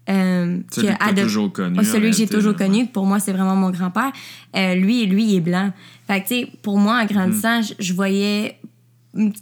Euh, 0.09 0.59
celui 0.73 0.89
que 0.89 1.21
toujours 1.21 1.53
connu. 1.53 1.85
celui 1.85 2.11
que 2.11 2.17
j'ai 2.17 2.27
toujours 2.27 2.57
connu, 2.57 2.87
pour 2.87 3.07
moi, 3.07 3.21
c'est 3.21 3.33
vraiment 3.33 3.55
mon 3.55 3.71
grand-père. 3.71 4.13
Euh, 4.57 4.75
lui, 4.75 5.07
lui, 5.07 5.25
il 5.25 5.37
est 5.37 5.41
blanc. 5.41 5.73
Fait 6.07 6.23
que, 6.23 6.29
tu 6.29 6.35
sais, 6.35 6.53
pour 6.63 6.79
moi, 6.79 7.01
en 7.01 7.07
grandissant, 7.07 7.61
mm. 7.61 7.65
je, 7.79 7.93
voyais. 7.93 8.59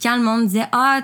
Quand 0.01 0.17
le 0.17 0.23
monde 0.23 0.47
disait 0.47 0.67
Ah, 0.71 1.01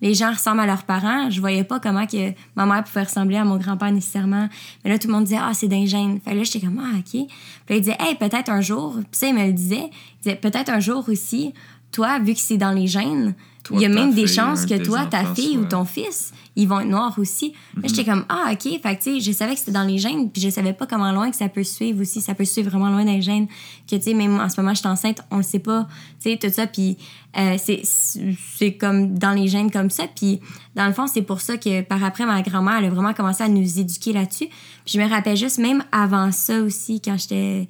les 0.00 0.14
gens 0.14 0.30
ressemblent 0.30 0.60
à 0.60 0.66
leurs 0.66 0.84
parents, 0.84 1.30
je 1.30 1.40
voyais 1.40 1.64
pas 1.64 1.80
comment 1.80 2.06
que 2.06 2.32
ma 2.54 2.66
mère 2.66 2.84
pouvait 2.84 3.04
ressembler 3.04 3.36
à 3.36 3.44
mon 3.44 3.56
grand-père 3.56 3.90
nécessairement. 3.90 4.48
Mais 4.84 4.90
là, 4.90 4.98
tout 4.98 5.08
le 5.08 5.14
monde 5.14 5.24
disait 5.24 5.38
Ah, 5.40 5.52
c'est 5.54 5.68
d'ingène. 5.68 6.20
Fait 6.20 6.32
que 6.32 6.36
là, 6.36 6.42
j'étais 6.44 6.60
comme 6.60 6.80
Ah, 6.80 6.98
OK. 6.98 7.10
Puis 7.10 7.26
là, 7.70 7.76
il 7.76 7.80
disait 7.80 7.96
Hey, 7.98 8.14
peut-être 8.16 8.50
un 8.50 8.60
jour. 8.60 8.94
Puis 8.94 9.06
ça, 9.12 9.26
il 9.28 9.34
me 9.34 9.46
le 9.46 9.52
disait. 9.52 9.90
Il 9.90 10.22
disait 10.24 10.36
Peut-être 10.36 10.70
un 10.70 10.80
jour 10.80 11.08
aussi, 11.08 11.54
toi, 11.90 12.18
vu 12.18 12.34
que 12.34 12.40
c'est 12.40 12.58
dans 12.58 12.72
les 12.72 12.86
gènes, 12.86 13.34
il 13.70 13.80
y 13.80 13.84
a 13.84 13.88
même 13.88 14.14
des 14.14 14.26
chances 14.26 14.66
que 14.66 14.82
toi, 14.82 15.06
ta 15.06 15.34
fille 15.34 15.58
ou 15.58 15.64
ton 15.64 15.84
fils, 15.84 16.32
ils 16.56 16.66
vont 16.66 16.80
être 16.80 16.88
noirs 16.88 17.14
aussi. 17.18 17.52
Mais 17.76 17.88
j'étais 17.88 18.04
comme, 18.04 18.24
ah, 18.28 18.50
OK. 18.52 18.80
Fait 18.82 18.96
que, 18.96 19.20
je 19.20 19.32
savais 19.32 19.52
que 19.54 19.60
c'était 19.60 19.72
dans 19.72 19.84
les 19.84 19.98
gènes, 19.98 20.30
puis 20.30 20.42
je 20.42 20.48
savais 20.48 20.72
pas 20.72 20.86
comment 20.86 21.12
loin 21.12 21.30
que 21.30 21.36
ça 21.36 21.48
peut 21.48 21.64
suivre 21.64 22.00
aussi. 22.00 22.20
Ça 22.20 22.34
peut 22.34 22.44
suivre 22.44 22.70
vraiment 22.70 22.90
loin 22.90 23.04
les 23.04 23.22
gènes. 23.22 23.46
Que, 23.88 23.96
tu 23.96 24.02
sais, 24.02 24.14
même 24.14 24.40
en 24.40 24.48
ce 24.48 24.60
moment, 24.60 24.74
je 24.74 24.80
suis 24.80 24.88
enceinte, 24.88 25.20
on 25.30 25.36
le 25.38 25.42
sait 25.42 25.58
pas. 25.58 25.86
Tu 26.20 26.30
sais, 26.30 26.36
tout 26.36 26.50
ça. 26.50 26.66
Puis 26.66 26.96
euh, 27.38 27.56
c'est 27.58 28.72
comme 28.72 29.18
dans 29.18 29.32
les 29.32 29.48
gènes 29.48 29.70
comme 29.70 29.90
ça. 29.90 30.04
Puis 30.14 30.40
dans 30.74 30.86
le 30.86 30.92
fond, 30.92 31.06
c'est 31.06 31.22
pour 31.22 31.40
ça 31.40 31.56
que 31.56 31.82
par 31.82 32.02
après, 32.02 32.26
ma 32.26 32.42
grand-mère, 32.42 32.78
elle 32.78 32.86
a 32.86 32.90
vraiment 32.90 33.14
commencé 33.14 33.44
à 33.44 33.48
nous 33.48 33.78
éduquer 33.78 34.12
là-dessus. 34.12 34.48
Puis 34.84 34.94
je 34.94 35.00
me 35.00 35.08
rappelle 35.08 35.36
juste, 35.36 35.58
même 35.58 35.84
avant 35.92 36.32
ça 36.32 36.60
aussi, 36.60 37.00
quand 37.00 37.16
j'étais 37.18 37.68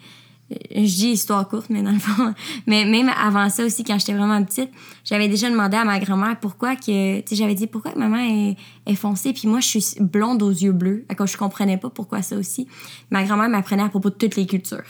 je 0.51 0.81
dis 0.81 1.09
histoire 1.09 1.47
courte, 1.49 1.69
mais 1.69 1.83
dans 1.83 1.93
le 1.93 1.99
fond, 1.99 2.35
mais 2.67 2.85
même 2.85 3.11
avant 3.11 3.49
ça 3.51 3.65
aussi, 3.65 3.85
quand 3.85 3.99
j'étais 3.99 4.15
vraiment 4.15 4.43
petite, 4.45 4.71
j'avais 5.05 5.29
déjà 5.29 5.51
demandé 5.51 5.77
à 5.77 5.85
ma 5.85 5.99
grand-mère 5.99 6.39
pourquoi 6.41 6.77
que, 6.77 7.21
tu 7.21 7.29
sais, 7.29 7.37
j'avais 7.37 7.55
dit 7.55 7.67
pourquoi 7.67 7.93
que 7.93 7.99
maman 7.99 8.19
est, 8.19 8.57
est 8.87 8.95
foncée, 8.95 9.33
puis 9.33 9.49
moi, 9.49 9.61
je 9.61 9.79
suis 9.79 10.01
blonde 10.01 10.43
aux 10.43 10.51
yeux 10.51 10.73
bleus. 10.73 11.05
Quand 11.17 11.27
je 11.27 11.37
comprenais 11.37 11.77
pas 11.77 11.91
pourquoi 11.91 12.23
ça 12.23 12.37
aussi. 12.37 12.67
Ma 13.11 13.25
grand-mère 13.25 13.49
m'apprenait 13.49 13.83
à 13.83 13.89
propos 13.89 14.11
de 14.11 14.15
toutes 14.15 14.37
les 14.37 14.47
cultures. 14.47 14.85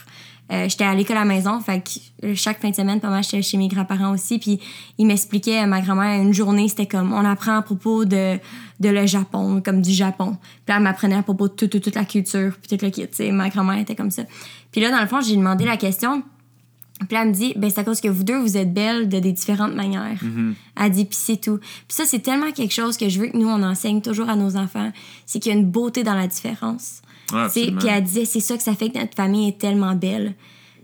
Euh, 0.51 0.67
j'étais 0.67 0.83
à 0.83 0.95
l'école 0.95 1.17
à 1.17 1.19
la 1.19 1.25
maison, 1.25 1.59
fait 1.59 1.81
que 1.81 2.27
euh, 2.27 2.35
chaque 2.35 2.59
fin 2.59 2.71
de 2.71 2.75
semaine, 2.75 2.99
pas 2.99 3.09
mal, 3.09 3.23
j'étais 3.23 3.41
chez 3.43 3.57
mes 3.57 3.67
grands-parents 3.67 4.11
aussi, 4.11 4.39
puis 4.39 4.59
ils 4.97 5.05
m'expliquaient, 5.05 5.65
ma 5.67 5.79
grand-mère, 5.81 6.19
une 6.21 6.33
journée, 6.33 6.67
c'était 6.67 6.87
comme, 6.87 7.13
on 7.13 7.23
apprend 7.23 7.57
à 7.57 7.61
propos 7.61 8.03
de, 8.03 8.39
de 8.79 8.89
le 8.89 9.05
Japon, 9.05 9.61
comme 9.63 9.81
du 9.81 9.91
Japon. 9.91 10.37
Puis 10.65 10.75
elle 10.75 10.81
m'apprenait 10.81 11.17
à 11.17 11.23
propos 11.23 11.47
de 11.49 11.53
toute, 11.53 11.79
toute, 11.81 11.95
la 11.95 12.05
culture, 12.05 12.53
puis 12.61 12.77
tout 12.77 12.83
le 12.83 12.89
kit, 12.89 13.07
tu 13.07 13.15
sais, 13.15 13.31
ma 13.31 13.49
grand-mère 13.49 13.77
était 13.77 13.95
comme 13.95 14.11
ça. 14.11 14.23
Puis 14.71 14.81
là, 14.81 14.89
dans 14.89 15.01
le 15.01 15.07
fond, 15.07 15.21
j'ai 15.21 15.35
demandé 15.35 15.65
la 15.65 15.77
question, 15.77 16.23
puis 17.07 17.15
là, 17.15 17.21
elle 17.21 17.29
me 17.29 17.33
dit, 17.33 17.53
ben, 17.55 17.69
c'est 17.69 17.79
à 17.79 17.83
cause 17.83 18.01
que 18.01 18.09
vous 18.09 18.23
deux, 18.23 18.39
vous 18.39 18.57
êtes 18.57 18.73
belles 18.73 19.07
de 19.07 19.19
des 19.19 19.31
différentes 19.31 19.73
manières. 19.73 20.21
Mm-hmm. 20.21 20.53
Elle 20.81 20.91
dit, 20.91 21.05
puis 21.05 21.17
c'est 21.19 21.39
tout. 21.39 21.57
Puis 21.57 21.95
ça, 21.95 22.03
c'est 22.05 22.19
tellement 22.19 22.51
quelque 22.51 22.73
chose 22.73 22.97
que 22.97 23.07
je 23.07 23.21
veux 23.21 23.27
que 23.27 23.37
nous, 23.37 23.47
on 23.47 23.63
enseigne 23.63 24.01
toujours 24.01 24.29
à 24.29 24.35
nos 24.35 24.57
enfants. 24.57 24.91
C'est 25.25 25.39
qu'il 25.39 25.53
y 25.53 25.55
a 25.55 25.57
une 25.57 25.69
beauté 25.69 26.03
dans 26.03 26.15
la 26.15 26.27
différence. 26.27 27.01
Puis 27.53 27.87
elle 27.87 28.03
disait, 28.03 28.25
c'est 28.25 28.39
ça 28.39 28.57
que 28.57 28.63
ça 28.63 28.73
fait 28.73 28.89
que 28.89 28.97
notre 28.99 29.15
famille 29.15 29.49
est 29.49 29.57
tellement 29.57 29.95
belle. 29.95 30.35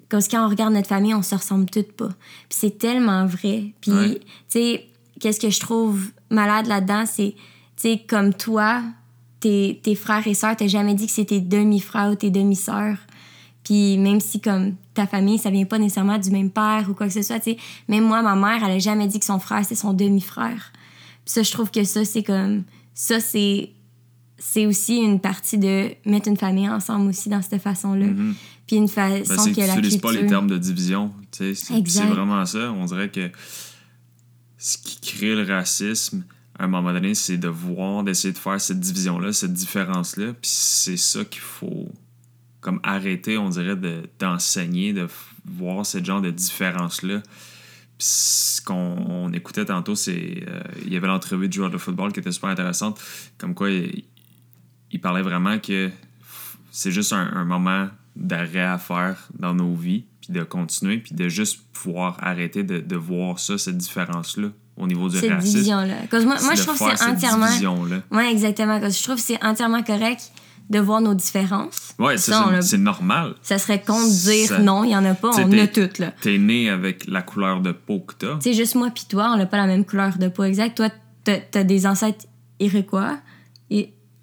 Parce 0.10 0.28
que 0.28 0.36
quand 0.36 0.46
on 0.46 0.50
regarde 0.50 0.74
notre 0.74 0.88
famille, 0.88 1.14
on 1.14 1.22
se 1.22 1.36
ressemble 1.36 1.66
toutes 1.70 1.92
pas. 1.94 2.10
Puis 2.50 2.60
c'est 2.60 2.78
tellement 2.78 3.26
vrai. 3.26 3.74
Puis, 3.82 3.92
tu 3.92 4.20
sais, 4.48 4.88
qu'est-ce 5.20 5.40
que 5.40 5.50
je 5.50 5.60
trouve 5.60 6.12
malade 6.30 6.68
là-dedans, 6.68 7.06
c'est, 7.06 7.34
tu 7.76 7.90
sais, 7.90 8.02
comme 8.08 8.34
toi, 8.34 8.84
tes, 9.40 9.80
tes 9.84 9.96
frères 9.96 10.26
et 10.28 10.34
sœurs, 10.34 10.56
t'as 10.56 10.68
jamais 10.68 10.94
dit 10.94 11.08
que 11.08 11.12
c'était 11.12 11.42
demi-frères 11.42 12.12
ou 12.12 12.16
tes 12.16 12.30
demi-sœurs. 12.30 12.98
Puis 13.64 13.98
même 13.98 14.20
si 14.20 14.40
comme 14.40 14.76
ta 14.94 15.08
famille, 15.08 15.40
ça 15.40 15.50
vient 15.50 15.66
pas 15.66 15.80
nécessairement 15.80 16.20
du 16.20 16.30
même 16.30 16.52
père 16.52 16.86
ou 16.88 16.94
quoi 16.94 17.08
que 17.08 17.14
ce 17.14 17.24
soit, 17.24 17.40
tu 17.40 17.52
sais, 17.52 17.58
même 17.88 18.06
moi, 18.06 18.22
ma 18.22 18.36
mère, 18.36 18.64
elle 18.64 18.76
a 18.76 18.80
jamais 18.80 19.08
dit 19.08 19.20
que 19.20 19.26
son 19.26 19.40
frère, 19.40 19.66
c'est 19.66 19.76
son 19.76 19.94
demi-frère. 19.94 20.72
Puis 21.26 21.34
ça, 21.34 21.44
je 21.44 21.52
trouve 21.52 21.72
que 21.72 21.84
ça, 21.84 22.06
c'est 22.06 22.24
comme... 22.24 22.64
Ça, 22.94 23.20
c'est... 23.20 23.72
C'est 24.48 24.68
aussi 24.68 24.98
une 24.98 25.20
partie 25.20 25.58
de 25.58 25.90
mettre 26.06 26.30
une 26.30 26.38
famille 26.38 26.70
ensemble 26.70 27.10
aussi 27.10 27.30
dans 27.30 27.42
cette 27.42 27.62
façon-là. 27.62 28.06
Mm-hmm. 28.06 28.34
Puis 28.68 28.76
une 28.76 28.88
façon 28.88 29.44
ben, 29.44 29.56
que 29.56 29.62
la 29.62 29.74
culture... 29.74 30.02
pas 30.02 30.12
les 30.12 30.28
termes 30.28 30.48
de 30.48 30.60
division. 30.60 31.12
C'est 31.32 31.56
vraiment 32.06 32.46
ça. 32.46 32.72
On 32.72 32.86
dirait 32.86 33.10
que 33.10 33.32
ce 34.60 34.78
qui 34.78 35.02
crée 35.02 35.36
le 35.36 35.44
racisme, 35.52 36.24
à 36.60 36.66
un 36.66 36.68
moment 36.68 36.94
donné, 36.94 37.16
c'est 37.16 37.38
de 37.38 37.48
voir, 37.48 38.04
d'essayer 38.04 38.34
de 38.34 38.38
faire 38.38 38.62
cette 38.62 38.80
division-là, 38.80 39.34
cette 39.34 39.52
différence-là. 39.52 40.34
Puis 40.34 40.52
c'est 40.54 40.98
ça 40.98 41.26
qu'il 41.26 41.42
faut 41.42 41.90
comme 42.62 42.80
arrêter, 42.84 43.40
on 43.40 43.50
dirait, 43.50 43.76
d'enseigner, 44.20 44.94
de, 44.94 45.08
voir 45.44 45.86
ce 45.88 46.04
genre 46.04 46.22
de 46.22 46.30
différence-là. 46.30 47.24
Ce 47.98 48.62
qu'on 48.62 49.34
écoutait 49.34 49.66
tantôt, 49.66 49.96
c'est. 49.96 50.44
Euh, 50.48 50.62
il 50.86 50.94
y 50.94 50.98
avait 50.98 51.08
l'entrevue 51.08 51.50
du 51.50 51.58
joueur 51.58 51.72
de 51.72 51.78
football 51.80 52.14
qui 52.14 52.20
était 52.20 52.32
super 52.32 52.50
intéressante. 52.50 53.00
Comme 53.38 53.56
quoi, 53.56 53.70
il, 53.72 54.04
parlait 55.02 55.22
vraiment 55.22 55.60
que 55.60 55.90
c'est 56.72 56.92
juste 56.92 57.14
un, 57.14 57.30
un 57.34 57.46
moment 57.46 57.88
d'arrêt 58.16 58.64
à 58.64 58.78
faire 58.78 59.28
dans 59.38 59.54
nos 59.54 59.74
vies, 59.74 60.06
puis 60.22 60.34
de 60.34 60.44
continuer, 60.44 60.98
puis 60.98 61.16
de 61.16 61.28
juste 61.30 61.60
pouvoir 61.74 62.18
arrêter 62.22 62.64
de, 62.64 62.80
de 62.80 62.96
voir 62.96 63.40
ça, 63.40 63.58
cette 63.58 63.78
différence-là 63.78 64.50
au 64.78 64.88
niveau 64.88 65.10
du 65.10 65.18
cette 65.18 65.30
racisme. 65.32 65.54
division-là. 65.54 65.96
Cause 66.10 66.26
moi, 66.26 66.36
moi 66.44 66.56
je 66.56 66.64
trouve 66.64 66.78
que 66.78 66.98
c'est 66.98 67.06
entièrement. 67.06 67.48
Ouais, 68.12 68.32
exactement. 68.32 68.80
Cause 68.80 68.98
je 68.98 69.04
trouve 69.04 69.16
que 69.16 69.22
c'est 69.22 69.44
entièrement 69.44 69.84
correct 69.84 70.32
de 70.70 70.80
voir 70.80 71.00
nos 71.00 71.14
différences. 71.14 71.94
Ouais, 72.00 72.18
c'est 72.18 72.32
c'est 72.62 72.78
normal. 72.78 73.36
Ça 73.42 73.58
serait 73.60 73.82
con 73.82 74.02
de 74.02 74.10
dire 74.10 74.48
Ça- 74.48 74.60
non, 74.60 74.84
il 74.84 74.90
y 74.92 74.96
en 74.96 75.06
a 75.06 75.14
pas, 75.14 75.30
T'sais, 75.30 75.44
on 75.46 75.52
a 75.52 75.68
toutes, 75.68 76.00
là. 76.00 76.12
T'es 76.22 76.38
né 76.40 76.70
avec 76.70 77.06
la 77.08 77.22
couleur 77.22 77.62
de 77.62 77.72
peau 77.72 78.00
que 78.00 78.14
t'as. 78.16 78.40
Sais, 78.42 78.54
juste 78.54 78.76
moi 78.76 78.90
pis 78.90 79.06
toi, 79.08 79.32
on 79.34 79.38
n'a 79.38 79.46
pas 79.46 79.58
la 79.58 79.68
même 79.68 79.86
couleur 79.86 80.18
de 80.18 80.28
peau 80.28 80.44
exacte. 80.44 80.78
Toi, 80.78 80.90
t'as 81.24 81.38
t'as 81.38 81.64
des 81.64 81.86
ancêtres 81.86 82.26
iroquois. 82.60 83.18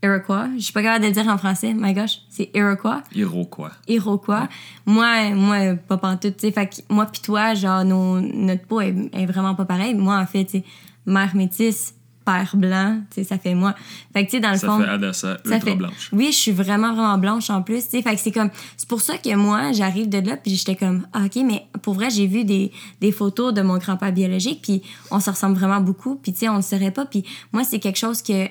Iroquois. 0.02 0.48
Je 0.56 0.62
suis 0.62 0.72
pas 0.72 0.82
capable 0.82 1.02
de 1.04 1.08
le 1.08 1.14
dire 1.14 1.28
en 1.28 1.38
français. 1.38 1.74
My 1.74 1.94
gosh, 1.94 2.18
c'est 2.28 2.50
Iroquois. 2.54 3.02
Iroquois. 3.14 3.70
Iroquois. 3.88 4.48
Moi, 4.86 5.30
moi, 5.30 5.74
pas 5.86 5.96
pantoute, 5.96 6.36
tu 6.36 6.46
sais. 6.46 6.52
Fait 6.52 6.66
que 6.66 6.74
moi 6.92 7.06
pis 7.06 7.20
toi, 7.22 7.54
genre, 7.54 7.84
nos, 7.84 8.20
notre 8.20 8.64
peau 8.66 8.80
est, 8.80 8.94
est 9.12 9.26
vraiment 9.26 9.54
pas 9.54 9.64
pareille. 9.64 9.94
Moi, 9.94 10.16
en 10.18 10.26
fait, 10.26 10.44
tu 10.44 10.50
sais, 10.58 10.64
mère 11.06 11.34
métisse, 11.36 11.94
père 12.24 12.52
blanc, 12.54 13.00
tu 13.10 13.16
sais, 13.16 13.24
ça 13.24 13.38
fait 13.38 13.54
moi. 13.54 13.74
Fait 14.12 14.24
que, 14.24 14.30
tu 14.30 14.36
sais, 14.36 14.40
dans 14.40 14.50
le 14.52 14.56
Ça 14.56 14.66
fond. 14.68 14.78
fait 14.80 14.88
Adassa 14.88 15.38
Ça 15.44 15.54
ultra 15.54 15.70
fait- 15.70 15.76
blanche. 15.76 16.10
Oui, 16.12 16.26
je 16.32 16.36
suis 16.36 16.52
vraiment, 16.52 16.92
vraiment 16.94 17.18
blanche 17.18 17.50
en 17.50 17.62
plus. 17.62 17.84
tu 17.84 17.90
sais. 17.90 18.02
Fait 18.02 18.14
que 18.14 18.20
c'est 18.20 18.30
comme. 18.32 18.50
C'est 18.76 18.88
pour 18.88 19.00
ça 19.02 19.18
que 19.18 19.34
moi, 19.36 19.72
j'arrive 19.72 20.08
de 20.08 20.18
là, 20.18 20.36
puis 20.36 20.54
j'étais 20.56 20.74
comme, 20.76 21.06
ah, 21.12 21.24
OK, 21.26 21.36
mais 21.44 21.66
pour 21.82 21.94
vrai, 21.94 22.10
j'ai 22.10 22.26
vu 22.26 22.44
des, 22.44 22.72
des 23.00 23.12
photos 23.12 23.54
de 23.54 23.62
mon 23.62 23.78
grand-père 23.78 24.12
biologique, 24.12 24.60
puis 24.62 24.82
on 25.12 25.20
se 25.20 25.30
ressemble 25.30 25.56
vraiment 25.56 25.80
beaucoup, 25.80 26.16
puis 26.16 26.32
tu 26.32 26.40
sais, 26.40 26.48
on 26.48 26.56
le 26.56 26.62
saurait 26.62 26.90
pas. 26.90 27.06
Puis 27.06 27.24
moi, 27.52 27.62
c'est 27.64 27.78
quelque 27.78 27.98
chose 27.98 28.20
que 28.22 28.48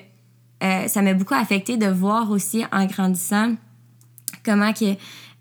euh, 0.62 0.88
ça 0.88 1.02
m'a 1.02 1.14
beaucoup 1.14 1.34
affecté 1.34 1.76
de 1.76 1.86
voir 1.86 2.30
aussi 2.30 2.64
en 2.72 2.86
grandissant 2.86 3.54
comment 4.44 4.72
que. 4.72 4.96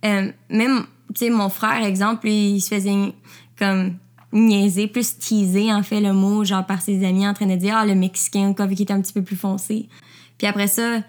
euh, 0.06 0.32
même, 0.50 0.86
tu 1.14 1.26
sais, 1.26 1.30
mon 1.30 1.50
frère, 1.50 1.84
exemple, 1.84 2.28
lui, 2.28 2.52
il 2.54 2.62
se 2.62 2.74
faisait 2.74 3.14
comme 3.58 3.96
niaiser, 4.34 4.88
plus 4.88 5.18
teaser, 5.18 5.72
en 5.74 5.84
fait, 5.84 6.00
le 6.00 6.14
mot, 6.14 6.44
genre 6.44 6.66
par 6.66 6.82
ses 6.82 7.06
amis 7.06 7.28
en 7.28 7.34
train 7.34 7.48
de 7.48 7.56
dire, 7.56 7.76
ah, 7.78 7.86
le 7.86 7.96
Mexicain, 7.96 8.54
quoi, 8.54 8.66
vu 8.66 8.76
qu'il 8.76 8.84
était 8.84 8.94
un 8.94 9.02
petit 9.02 9.14
peu 9.14 9.22
plus 9.22 9.36
foncé. 9.36 9.90
Puis 10.38 10.48
après 10.48 10.68
ça, 10.68 11.02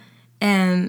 euh, 0.42 0.88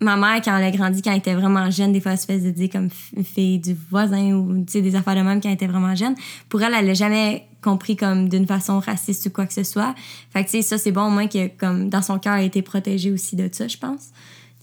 ma 0.00 0.16
mère, 0.16 0.42
quand 0.42 0.56
elle 0.56 0.64
a 0.64 0.70
grandi, 0.70 1.00
quand 1.00 1.12
elle 1.12 1.18
était 1.18 1.34
vraiment 1.34 1.70
jeune, 1.70 1.92
des 1.92 2.00
fois, 2.00 2.12
elle 2.12 2.18
se 2.18 2.26
faisait 2.26 2.52
dire 2.52 2.68
comme 2.70 2.88
f- 2.88 3.24
fille 3.24 3.58
du 3.58 3.76
voisin 3.90 4.32
ou 4.32 4.64
des 4.64 4.94
affaires 4.94 5.16
de 5.16 5.22
même 5.22 5.40
quand 5.40 5.48
elle 5.48 5.54
était 5.54 5.66
vraiment 5.66 5.94
jeune. 5.94 6.14
Pour 6.48 6.62
elle, 6.62 6.74
elle 6.74 6.86
l'a 6.86 6.94
jamais 6.94 7.46
compris 7.62 7.96
comme 7.96 8.28
d'une 8.28 8.46
façon 8.46 8.78
raciste 8.78 9.26
ou 9.26 9.30
quoi 9.30 9.46
que 9.46 9.54
ce 9.54 9.64
soit. 9.64 9.94
Fait 10.30 10.44
que, 10.44 10.50
tu 10.50 10.58
sais, 10.58 10.62
ça, 10.62 10.78
c'est 10.78 10.92
bon 10.92 11.06
au 11.06 11.10
moins 11.10 11.26
que, 11.28 11.48
comme, 11.48 11.88
dans 11.88 12.02
son 12.02 12.18
cœur, 12.18 12.34
elle 12.34 12.42
a 12.42 12.44
été 12.44 12.62
protégée 12.62 13.10
aussi 13.10 13.36
de 13.36 13.48
ça, 13.50 13.68
je 13.68 13.78
pense. 13.78 14.10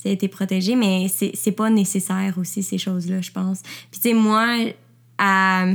Elle 0.06 0.12
a 0.12 0.13
été 0.16 0.28
protégée, 0.28 0.75
mais 0.75 1.08
c'est 1.08 1.52
pas 1.54 1.70
nécessaire 1.70 2.38
aussi, 2.38 2.62
ces 2.62 2.78
choses-là, 2.78 3.22
je 3.22 3.32
pense. 3.32 3.62
Puis, 3.90 4.02
tu 4.02 4.10
sais, 4.10 4.13
moi, 4.13 4.46
à. 5.18 5.66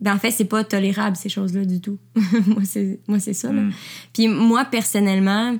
Ben, 0.00 0.14
en 0.14 0.18
fait, 0.18 0.30
c'est 0.30 0.44
pas 0.44 0.64
tolérable, 0.64 1.16
ces 1.16 1.28
choses-là, 1.28 1.64
du 1.64 1.80
tout. 1.80 1.98
moi, 2.46 2.62
c'est 2.64 3.32
ça, 3.32 3.52
là. 3.52 3.62
Mm. 3.62 3.72
Puis 4.12 4.28
moi, 4.28 4.64
personnellement, 4.66 5.56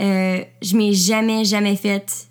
euh, 0.00 0.40
je 0.62 0.76
m'ai 0.76 0.92
jamais, 0.92 1.44
jamais 1.44 1.76
fait 1.76 2.28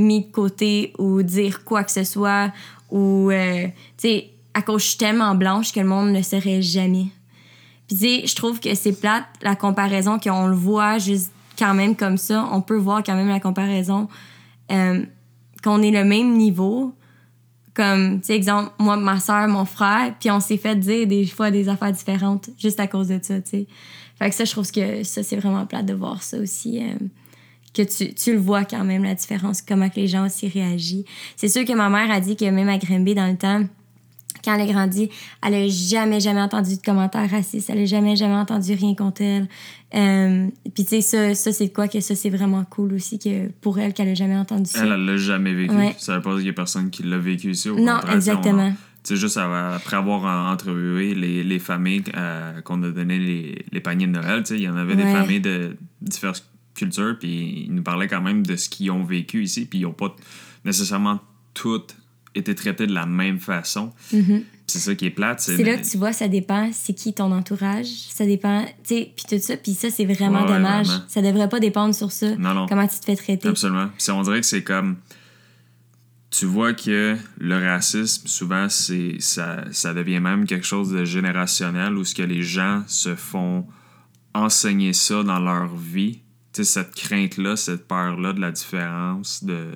mis 0.00 0.24
de 0.24 0.30
côté 0.30 0.92
ou 0.98 1.22
dire 1.22 1.64
quoi 1.64 1.84
que 1.84 1.90
ce 1.92 2.04
soit 2.04 2.52
ou, 2.90 3.30
euh, 3.30 3.66
tu 3.96 4.08
sais, 4.08 4.30
à 4.54 4.62
cause 4.62 4.82
je 4.82 4.88
suis 4.88 4.98
tellement 4.98 5.34
blanche 5.34 5.72
que 5.72 5.80
le 5.80 5.86
monde 5.86 6.10
ne 6.10 6.22
serait 6.22 6.62
jamais. 6.62 7.06
Puis, 7.86 7.96
tu 7.96 8.04
sais, 8.04 8.26
je 8.26 8.34
trouve 8.34 8.60
que 8.60 8.74
c'est 8.74 8.92
plate, 8.92 9.26
la 9.42 9.56
comparaison, 9.56 10.18
qu'on 10.18 10.46
le 10.46 10.56
voit 10.56 10.98
juste 10.98 11.32
quand 11.58 11.74
même 11.74 11.96
comme 11.96 12.16
ça. 12.16 12.48
On 12.52 12.60
peut 12.60 12.76
voir 12.76 13.02
quand 13.04 13.14
même 13.14 13.28
la 13.28 13.40
comparaison, 13.40 14.08
euh, 14.72 15.04
qu'on 15.62 15.82
est 15.82 15.90
le 15.90 16.04
même 16.04 16.36
niveau. 16.36 16.94
Comme, 17.74 18.20
tu 18.20 18.26
sais, 18.26 18.34
exemple, 18.34 18.72
moi, 18.78 18.96
ma 18.96 19.20
soeur, 19.20 19.46
mon 19.48 19.64
frère, 19.64 20.14
puis 20.18 20.30
on 20.30 20.40
s'est 20.40 20.56
fait 20.56 20.76
dire 20.76 21.06
des 21.06 21.26
fois 21.26 21.50
des 21.50 21.68
affaires 21.68 21.92
différentes 21.92 22.50
juste 22.58 22.80
à 22.80 22.86
cause 22.88 23.08
de 23.08 23.20
ça, 23.22 23.40
tu 23.40 23.50
sais. 23.50 23.66
Fait 24.18 24.28
que 24.28 24.34
ça, 24.36 24.44
je 24.44 24.50
trouve 24.50 24.70
que 24.70 25.02
ça, 25.02 25.22
c'est 25.22 25.36
vraiment 25.36 25.64
plate 25.64 25.86
de 25.86 25.94
voir 25.94 26.22
ça 26.22 26.38
aussi. 26.38 26.82
euh, 26.82 26.94
que 27.74 27.82
tu, 27.82 28.12
tu 28.14 28.32
le 28.32 28.38
vois 28.38 28.64
quand 28.64 28.84
même, 28.84 29.04
la 29.04 29.14
différence, 29.14 29.62
comment 29.62 29.88
que 29.88 29.96
les 29.96 30.08
gens 30.08 30.26
aussi 30.26 30.48
réagissent. 30.48 31.04
C'est 31.36 31.48
sûr 31.48 31.64
que 31.64 31.72
ma 31.72 31.88
mère 31.88 32.10
a 32.10 32.20
dit 32.20 32.36
que 32.36 32.44
même 32.46 32.68
à 32.68 32.78
Grimby, 32.78 33.14
dans 33.14 33.28
le 33.30 33.36
temps, 33.36 33.64
quand 34.44 34.54
elle 34.54 34.62
a 34.68 34.72
grandi, 34.72 35.10
elle 35.46 35.54
a 35.54 35.68
jamais, 35.68 36.18
jamais 36.18 36.40
entendu 36.40 36.76
de 36.76 36.80
commentaires 36.82 37.28
racistes. 37.30 37.68
Elle 37.68 37.80
a 37.80 37.84
jamais, 37.84 38.16
jamais 38.16 38.34
entendu 38.36 38.72
rien 38.72 38.94
contre 38.94 39.20
elle. 39.22 39.48
Euh, 39.94 40.46
Puis, 40.74 40.84
tu 40.84 40.90
sais, 40.90 41.00
ça, 41.02 41.34
ça 41.34 41.52
c'est 41.52 41.66
de 41.68 41.72
quoi 41.72 41.88
que 41.88 42.00
ça, 42.00 42.14
c'est 42.14 42.30
vraiment 42.30 42.64
cool 42.64 42.94
aussi 42.94 43.18
que 43.18 43.48
pour 43.60 43.78
elle, 43.78 43.92
qu'elle 43.92 44.08
a 44.08 44.14
jamais 44.14 44.36
entendu 44.36 44.70
ça. 44.70 44.84
Elle, 44.84 44.92
elle 44.92 45.04
l'a 45.04 45.16
jamais 45.16 45.52
vécu. 45.52 45.74
Ouais. 45.74 45.94
Ça 45.98 46.16
veut 46.16 46.22
pas 46.22 46.30
dire 46.30 46.38
qu'il 46.38 46.46
y 46.46 46.50
a 46.50 46.54
personne 46.54 46.90
qui 46.90 47.02
l'a 47.02 47.18
vécu 47.18 47.50
ici. 47.50 47.68
Au 47.68 47.78
Non, 47.78 48.00
exactement. 48.12 48.72
C'est 49.02 49.16
juste 49.16 49.36
à- 49.36 49.74
après 49.74 49.96
avoir 49.96 50.24
en- 50.24 50.52
entrevué 50.52 51.14
les, 51.14 51.42
les 51.42 51.58
familles 51.58 52.04
euh, 52.16 52.60
qu'on 52.62 52.82
a 52.82 52.90
donné 52.90 53.18
les, 53.18 53.64
les 53.72 53.80
paniers 53.80 54.06
de 54.06 54.12
Noël, 54.12 54.42
tu 54.42 54.48
sais, 54.50 54.56
il 54.56 54.62
y 54.62 54.68
en 54.68 54.76
avait 54.76 54.94
des 54.96 55.02
familles 55.04 55.40
de 55.40 55.76
diverses 56.02 56.46
cultures, 56.80 57.16
puis 57.18 57.64
ils 57.66 57.74
nous 57.74 57.82
parlaient 57.82 58.08
quand 58.08 58.22
même 58.22 58.44
de 58.44 58.56
ce 58.56 58.68
qu'ils 58.68 58.90
ont 58.90 59.04
vécu 59.04 59.44
ici, 59.44 59.66
puis 59.66 59.80
ils 59.80 59.82
n'ont 59.82 59.92
pas 59.92 60.14
nécessairement 60.64 61.20
toutes 61.54 61.96
été 62.34 62.54
traités 62.54 62.86
de 62.86 62.92
la 62.92 63.06
même 63.06 63.38
façon. 63.38 63.92
C'est 64.66 64.78
ça 64.78 64.94
qui 64.94 65.06
est 65.06 65.10
plate. 65.10 65.40
Mm-hmm. 65.40 65.56
C'est 65.56 65.64
là 65.64 65.76
que 65.76 65.84
tu 65.90 65.96
vois, 65.98 66.12
ça 66.12 66.28
dépend, 66.28 66.70
c'est 66.72 66.94
qui 66.94 67.12
ton 67.12 67.32
entourage. 67.32 67.86
Ça 67.86 68.24
dépend, 68.24 68.64
tu 68.64 68.94
sais, 68.94 69.12
puis 69.16 69.24
tout 69.28 69.42
ça. 69.44 69.56
Puis 69.56 69.74
ça, 69.74 69.90
c'est 69.90 70.04
vraiment 70.04 70.42
Ouais, 70.42 70.50
ouais, 70.50 70.56
dommage. 70.58 70.86
vraiment. 70.86 71.04
Ça 71.08 71.22
devrait 71.22 71.48
pas 71.48 71.58
dépendre 71.58 71.94
sur 71.94 72.12
ça. 72.12 72.36
Non, 72.36 72.54
non. 72.54 72.66
Comment 72.68 72.86
tu 72.86 72.98
te 73.00 73.04
fais 73.04 73.16
traiter. 73.16 73.48
Absolument. 73.48 73.88
Puis 73.98 74.10
on 74.10 74.22
dirait 74.22 74.40
que 74.40 74.46
c'est 74.46 74.62
comme. 74.62 74.96
Tu 76.30 76.46
vois 76.46 76.72
que 76.72 77.16
le 77.38 77.58
racisme, 77.58 78.28
souvent, 78.28 78.68
c'est 78.68 79.16
ça, 79.18 79.64
ça 79.72 79.92
devient 79.92 80.20
même 80.20 80.46
quelque 80.46 80.64
chose 80.64 80.90
de 80.92 81.04
générationnel 81.04 81.94
où 81.94 82.04
ce 82.04 82.14
que 82.14 82.22
les 82.22 82.44
gens 82.44 82.84
se 82.86 83.16
font 83.16 83.66
enseigner 84.32 84.92
ça 84.92 85.24
dans 85.24 85.40
leur 85.40 85.74
vie. 85.74 86.20
Cette 86.52 86.94
crainte-là, 86.94 87.56
cette 87.56 87.86
peur-là 87.86 88.32
de 88.32 88.40
la 88.40 88.50
différence, 88.50 89.44
de 89.44 89.72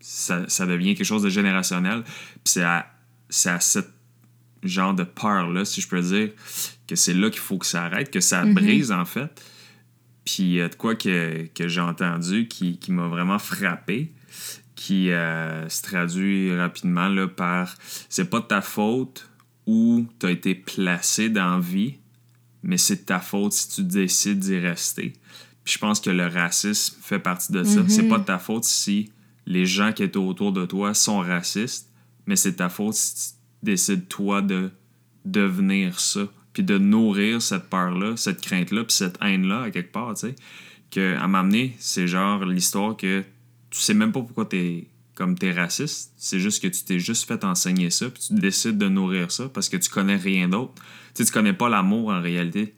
ça, 0.00 0.48
ça 0.48 0.66
devient 0.66 0.94
quelque 0.94 1.06
chose 1.06 1.22
de 1.22 1.28
générationnel. 1.28 2.02
Puis 2.04 2.42
c'est 2.44 2.62
à, 2.62 2.86
c'est 3.28 3.50
à 3.50 3.60
cette 3.60 3.90
genre 4.62 4.94
de 4.94 5.04
peur-là, 5.04 5.64
si 5.64 5.80
je 5.80 5.88
peux 5.88 6.00
dire, 6.00 6.30
que 6.86 6.96
c'est 6.96 7.14
là 7.14 7.30
qu'il 7.30 7.40
faut 7.40 7.58
que 7.58 7.66
ça 7.66 7.84
arrête, 7.84 8.10
que 8.10 8.20
ça 8.20 8.44
brise, 8.44 8.92
en 8.92 9.04
fait. 9.04 9.42
Puis 10.24 10.42
il 10.42 10.52
y 10.54 10.60
a 10.60 10.68
de 10.68 10.74
quoi 10.74 10.94
que, 10.96 11.46
que 11.54 11.68
j'ai 11.68 11.80
entendu 11.80 12.48
qui, 12.48 12.78
qui 12.78 12.92
m'a 12.92 13.06
vraiment 13.08 13.38
frappé, 13.38 14.12
qui 14.74 15.10
euh, 15.10 15.68
se 15.68 15.82
traduit 15.82 16.54
rapidement 16.54 17.08
là, 17.08 17.28
par 17.28 17.74
c'est 18.08 18.28
pas 18.28 18.40
de 18.40 18.46
ta 18.46 18.60
faute 18.60 19.28
où 19.66 20.06
tu 20.20 20.26
as 20.26 20.30
été 20.30 20.54
placé 20.54 21.28
dans 21.28 21.56
la 21.56 21.60
vie, 21.60 21.94
mais 22.62 22.76
c'est 22.76 22.96
de 22.96 23.06
ta 23.06 23.20
faute 23.20 23.52
si 23.52 23.68
tu 23.68 23.84
décides 23.84 24.40
d'y 24.40 24.58
rester. 24.58 25.12
Puis 25.66 25.74
je 25.74 25.78
pense 25.80 25.98
que 25.98 26.10
le 26.10 26.28
racisme 26.28 26.96
fait 27.02 27.18
partie 27.18 27.50
de 27.50 27.64
ça. 27.64 27.80
C'est 27.88 28.04
pas 28.06 28.18
de 28.18 28.24
ta 28.24 28.38
faute 28.38 28.62
si 28.62 29.10
les 29.46 29.66
gens 29.66 29.92
qui 29.92 30.04
étaient 30.04 30.16
autour 30.16 30.52
de 30.52 30.64
toi 30.64 30.94
sont 30.94 31.18
racistes, 31.18 31.90
mais 32.26 32.36
c'est 32.36 32.52
de 32.52 32.56
ta 32.56 32.68
faute 32.68 32.94
si 32.94 33.32
tu 33.32 33.34
décides 33.64 34.06
toi 34.06 34.42
de 34.42 34.70
devenir 35.24 35.98
ça, 35.98 36.28
puis 36.52 36.62
de 36.62 36.78
nourrir 36.78 37.42
cette 37.42 37.68
peur-là, 37.68 38.16
cette 38.16 38.42
crainte-là, 38.42 38.84
puis 38.84 38.92
cette 38.94 39.18
haine-là 39.20 39.62
à 39.62 39.70
quelque 39.72 39.90
part, 39.90 40.14
tu 40.14 40.28
sais. 40.28 40.36
Que 40.92 41.16
à 41.16 41.26
m'amener, 41.26 41.74
c'est 41.80 42.06
genre 42.06 42.44
l'histoire 42.44 42.96
que 42.96 43.24
tu 43.70 43.80
sais 43.80 43.92
même 43.92 44.12
pas 44.12 44.20
pourquoi 44.20 44.44
t'es 44.44 44.86
comme 45.16 45.36
t'es 45.36 45.50
raciste, 45.50 46.12
c'est 46.16 46.38
juste 46.38 46.62
que 46.62 46.68
tu 46.68 46.84
t'es 46.84 47.00
juste 47.00 47.26
fait 47.26 47.42
enseigner 47.42 47.90
ça, 47.90 48.08
puis 48.08 48.22
tu 48.24 48.34
décides 48.34 48.78
de 48.78 48.88
nourrir 48.88 49.32
ça 49.32 49.48
parce 49.48 49.68
que 49.68 49.76
tu 49.76 49.90
connais 49.90 50.14
rien 50.14 50.48
d'autre. 50.48 50.74
Tu 50.76 50.82
sais, 51.14 51.24
tu 51.24 51.32
connais 51.32 51.54
pas 51.54 51.68
l'amour 51.68 52.10
en 52.10 52.20
réalité. 52.20 52.74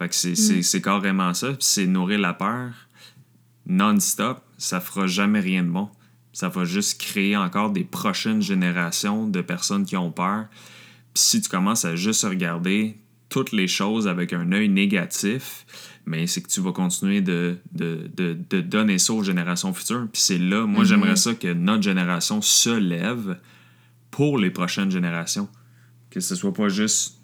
Fait 0.00 0.08
que 0.08 0.14
c'est 0.16 0.34
c'est- 0.34 0.62
c'est 0.62 0.80
carrément 0.82 1.32
ça, 1.34 1.48
puis 1.48 1.58
c'est 1.60 1.86
nourrir 1.86 2.18
la 2.18 2.32
peur 2.32 2.72
non-stop, 3.66 4.42
ça 4.58 4.80
fera 4.80 5.06
jamais 5.06 5.40
rien 5.40 5.62
de 5.62 5.68
bon. 5.68 5.88
Ça 6.32 6.48
va 6.48 6.64
juste 6.64 7.00
créer 7.00 7.36
encore 7.36 7.70
des 7.70 7.84
prochaines 7.84 8.42
générations 8.42 9.26
de 9.26 9.40
personnes 9.42 9.84
qui 9.84 9.96
ont 9.96 10.10
peur. 10.10 10.46
Puis 11.14 11.22
si 11.22 11.40
tu 11.40 11.48
commences 11.48 11.84
à 11.84 11.94
juste 11.96 12.24
regarder 12.24 12.96
toutes 13.28 13.52
les 13.52 13.68
choses 13.68 14.08
avec 14.08 14.32
un 14.32 14.50
œil 14.52 14.68
négatif, 14.68 15.66
mais 16.06 16.26
c'est 16.26 16.40
que 16.40 16.48
tu 16.48 16.60
vas 16.60 16.72
continuer 16.72 17.20
de, 17.20 17.58
de, 17.72 18.10
de, 18.16 18.36
de 18.48 18.60
donner 18.60 18.98
ça 18.98 19.12
aux 19.12 19.22
générations 19.22 19.72
futures. 19.72 20.08
Puis 20.12 20.22
c'est 20.22 20.38
là, 20.38 20.66
moi, 20.66 20.82
j'aimerais 20.84 21.16
ça 21.16 21.34
que 21.34 21.52
notre 21.52 21.82
génération 21.82 22.42
se 22.42 22.70
lève 22.76 23.38
pour 24.10 24.38
les 24.38 24.50
prochaines 24.50 24.90
générations. 24.90 25.48
Que 26.10 26.18
ce 26.20 26.34
soit 26.34 26.52
pas 26.54 26.68
juste 26.68 27.19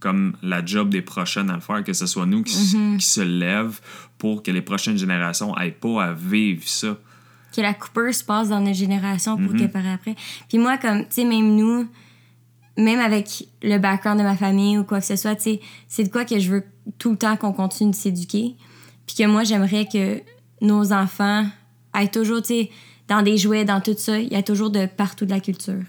comme 0.00 0.36
la 0.42 0.64
job 0.64 0.90
des 0.90 1.02
prochaines 1.02 1.50
à 1.50 1.54
le 1.54 1.60
faire, 1.60 1.82
que 1.84 1.92
ce 1.92 2.06
soit 2.06 2.26
nous 2.26 2.42
qui, 2.42 2.54
qui 2.98 3.06
se 3.06 3.20
lèvent 3.22 3.80
pour 4.18 4.42
que 4.42 4.50
les 4.50 4.62
prochaines 4.62 4.98
générations 4.98 5.54
n'aient 5.56 5.70
pas 5.70 6.04
à 6.04 6.12
vivre 6.12 6.62
ça. 6.66 6.96
que 7.54 7.62
la 7.62 7.72
coupure 7.72 8.12
se 8.12 8.22
passe 8.22 8.50
dans 8.50 8.60
notre 8.60 8.76
génération 8.76 9.38
pour 9.38 9.52
Mhm. 9.54 9.60
que 9.60 9.66
par 9.72 9.86
après. 9.86 10.14
Puis 10.48 10.58
moi, 10.58 10.76
comme, 10.76 11.00
tu 11.04 11.06
sais, 11.10 11.24
même 11.24 11.56
nous, 11.56 11.88
même 12.76 13.00
avec 13.00 13.48
le 13.62 13.78
background 13.78 14.18
de 14.18 14.24
ma 14.24 14.36
famille 14.36 14.76
ou 14.76 14.84
quoi 14.84 15.00
que 15.00 15.06
ce 15.06 15.16
soit, 15.16 15.34
tu 15.36 15.42
sais, 15.42 15.60
c'est 15.88 16.04
de 16.04 16.10
quoi 16.10 16.26
que 16.26 16.38
je 16.38 16.50
veux 16.50 16.64
tout 16.98 17.12
le 17.12 17.16
temps 17.16 17.34
qu'on 17.38 17.54
continue 17.54 17.92
de 17.92 17.96
s'éduquer. 17.96 18.56
Puis 19.06 19.16
que 19.16 19.26
moi, 19.26 19.42
j'aimerais 19.44 19.86
que 19.90 20.20
nos 20.60 20.92
enfants 20.92 21.46
aient 21.98 22.08
toujours, 22.08 22.42
tu 22.42 22.48
sais, 22.48 22.70
dans 23.08 23.22
des 23.22 23.38
jouets, 23.38 23.64
dans 23.64 23.80
tout 23.80 23.94
ça, 23.96 24.18
il 24.18 24.28
y 24.30 24.36
a 24.36 24.42
toujours 24.42 24.68
de 24.68 24.84
partout 24.84 25.24
de 25.24 25.30
la 25.30 25.40
culture. 25.40 25.82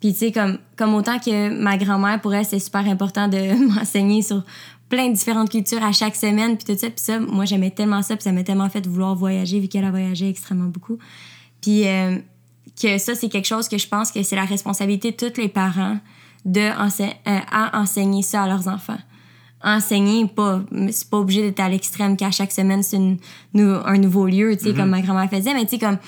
Puis, 0.00 0.12
tu 0.12 0.18
sais, 0.18 0.32
comme, 0.32 0.58
comme 0.76 0.94
autant 0.94 1.18
que 1.18 1.48
ma 1.50 1.76
grand-mère, 1.78 2.20
pour 2.20 2.34
elle, 2.34 2.44
c'est 2.44 2.58
super 2.58 2.86
important 2.86 3.28
de 3.28 3.54
m'enseigner 3.74 4.22
sur 4.22 4.44
plein 4.88 5.08
de 5.08 5.14
différentes 5.14 5.50
cultures 5.50 5.82
à 5.82 5.92
chaque 5.92 6.16
semaine, 6.16 6.56
puis 6.56 6.64
tout 6.64 6.78
ça. 6.78 6.88
Puis 6.88 7.00
ça, 7.00 7.18
moi, 7.18 7.44
j'aimais 7.44 7.70
tellement 7.70 8.02
ça, 8.02 8.16
puis 8.16 8.22
ça 8.22 8.32
m'a 8.32 8.42
tellement 8.42 8.68
fait 8.68 8.86
vouloir 8.86 9.14
voyager, 9.14 9.60
vu 9.60 9.68
qu'elle 9.68 9.84
a 9.84 9.90
voyagé 9.90 10.28
extrêmement 10.28 10.68
beaucoup. 10.68 10.98
Puis 11.60 11.86
euh, 11.86 12.18
que 12.80 12.98
ça, 12.98 13.14
c'est 13.14 13.28
quelque 13.28 13.46
chose 13.46 13.68
que 13.68 13.78
je 13.78 13.88
pense 13.88 14.12
que 14.12 14.22
c'est 14.22 14.36
la 14.36 14.44
responsabilité 14.44 15.10
de 15.10 15.16
tous 15.16 15.40
les 15.40 15.48
parents 15.48 15.98
de 16.44 16.60
euh, 16.60 17.40
à 17.50 17.80
enseigner 17.80 18.22
ça 18.22 18.44
à 18.44 18.46
leurs 18.46 18.68
enfants. 18.68 18.98
Enseigner, 19.62 20.26
pas, 20.28 20.62
c'est 20.92 21.10
pas 21.10 21.16
obligé 21.16 21.42
d'être 21.42 21.58
à 21.58 21.68
l'extrême 21.68 22.16
qu'à 22.16 22.30
chaque 22.30 22.52
semaine, 22.52 22.82
c'est 22.82 22.98
un 22.98 23.98
nouveau 23.98 24.26
lieu, 24.26 24.56
tu 24.56 24.64
sais, 24.64 24.74
comme 24.74 24.84
mm-hmm. 24.84 24.90
ma 24.90 25.00
grand-mère 25.02 25.30
faisait, 25.30 25.54
mais 25.54 25.64
tu 25.64 25.70
sais, 25.70 25.78
comme... 25.78 25.98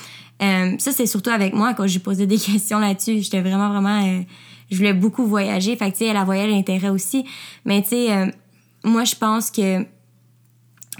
Euh, 0.41 0.73
ça, 0.79 0.93
c'est 0.93 1.07
surtout 1.07 1.31
avec 1.31 1.55
moi, 1.55 1.75
quand 1.75 1.87
j'ai 1.87 1.99
posé 1.99 2.27
des 2.27 2.39
questions 2.39 2.79
là-dessus. 2.79 3.21
J'étais 3.21 3.41
vraiment, 3.41 3.69
vraiment... 3.71 4.23
je 4.71 4.77
voulais 4.77 4.95
beaucoup 4.95 5.27
voyager. 5.27 5.77
Fait 5.77 5.87
que, 5.87 5.97
tu 5.97 6.05
sais, 6.05 6.07
elle 6.07 6.17
a 6.17 6.25
voyagé 6.25 6.53
l'intérêt 6.53 6.91
aussi. 6.91 7.25
Mais, 7.65 7.83
tu 7.83 7.91
sais 7.91 8.33
moi, 8.85 9.05
je 9.05 9.15
pense 9.15 9.51
que 9.51 9.85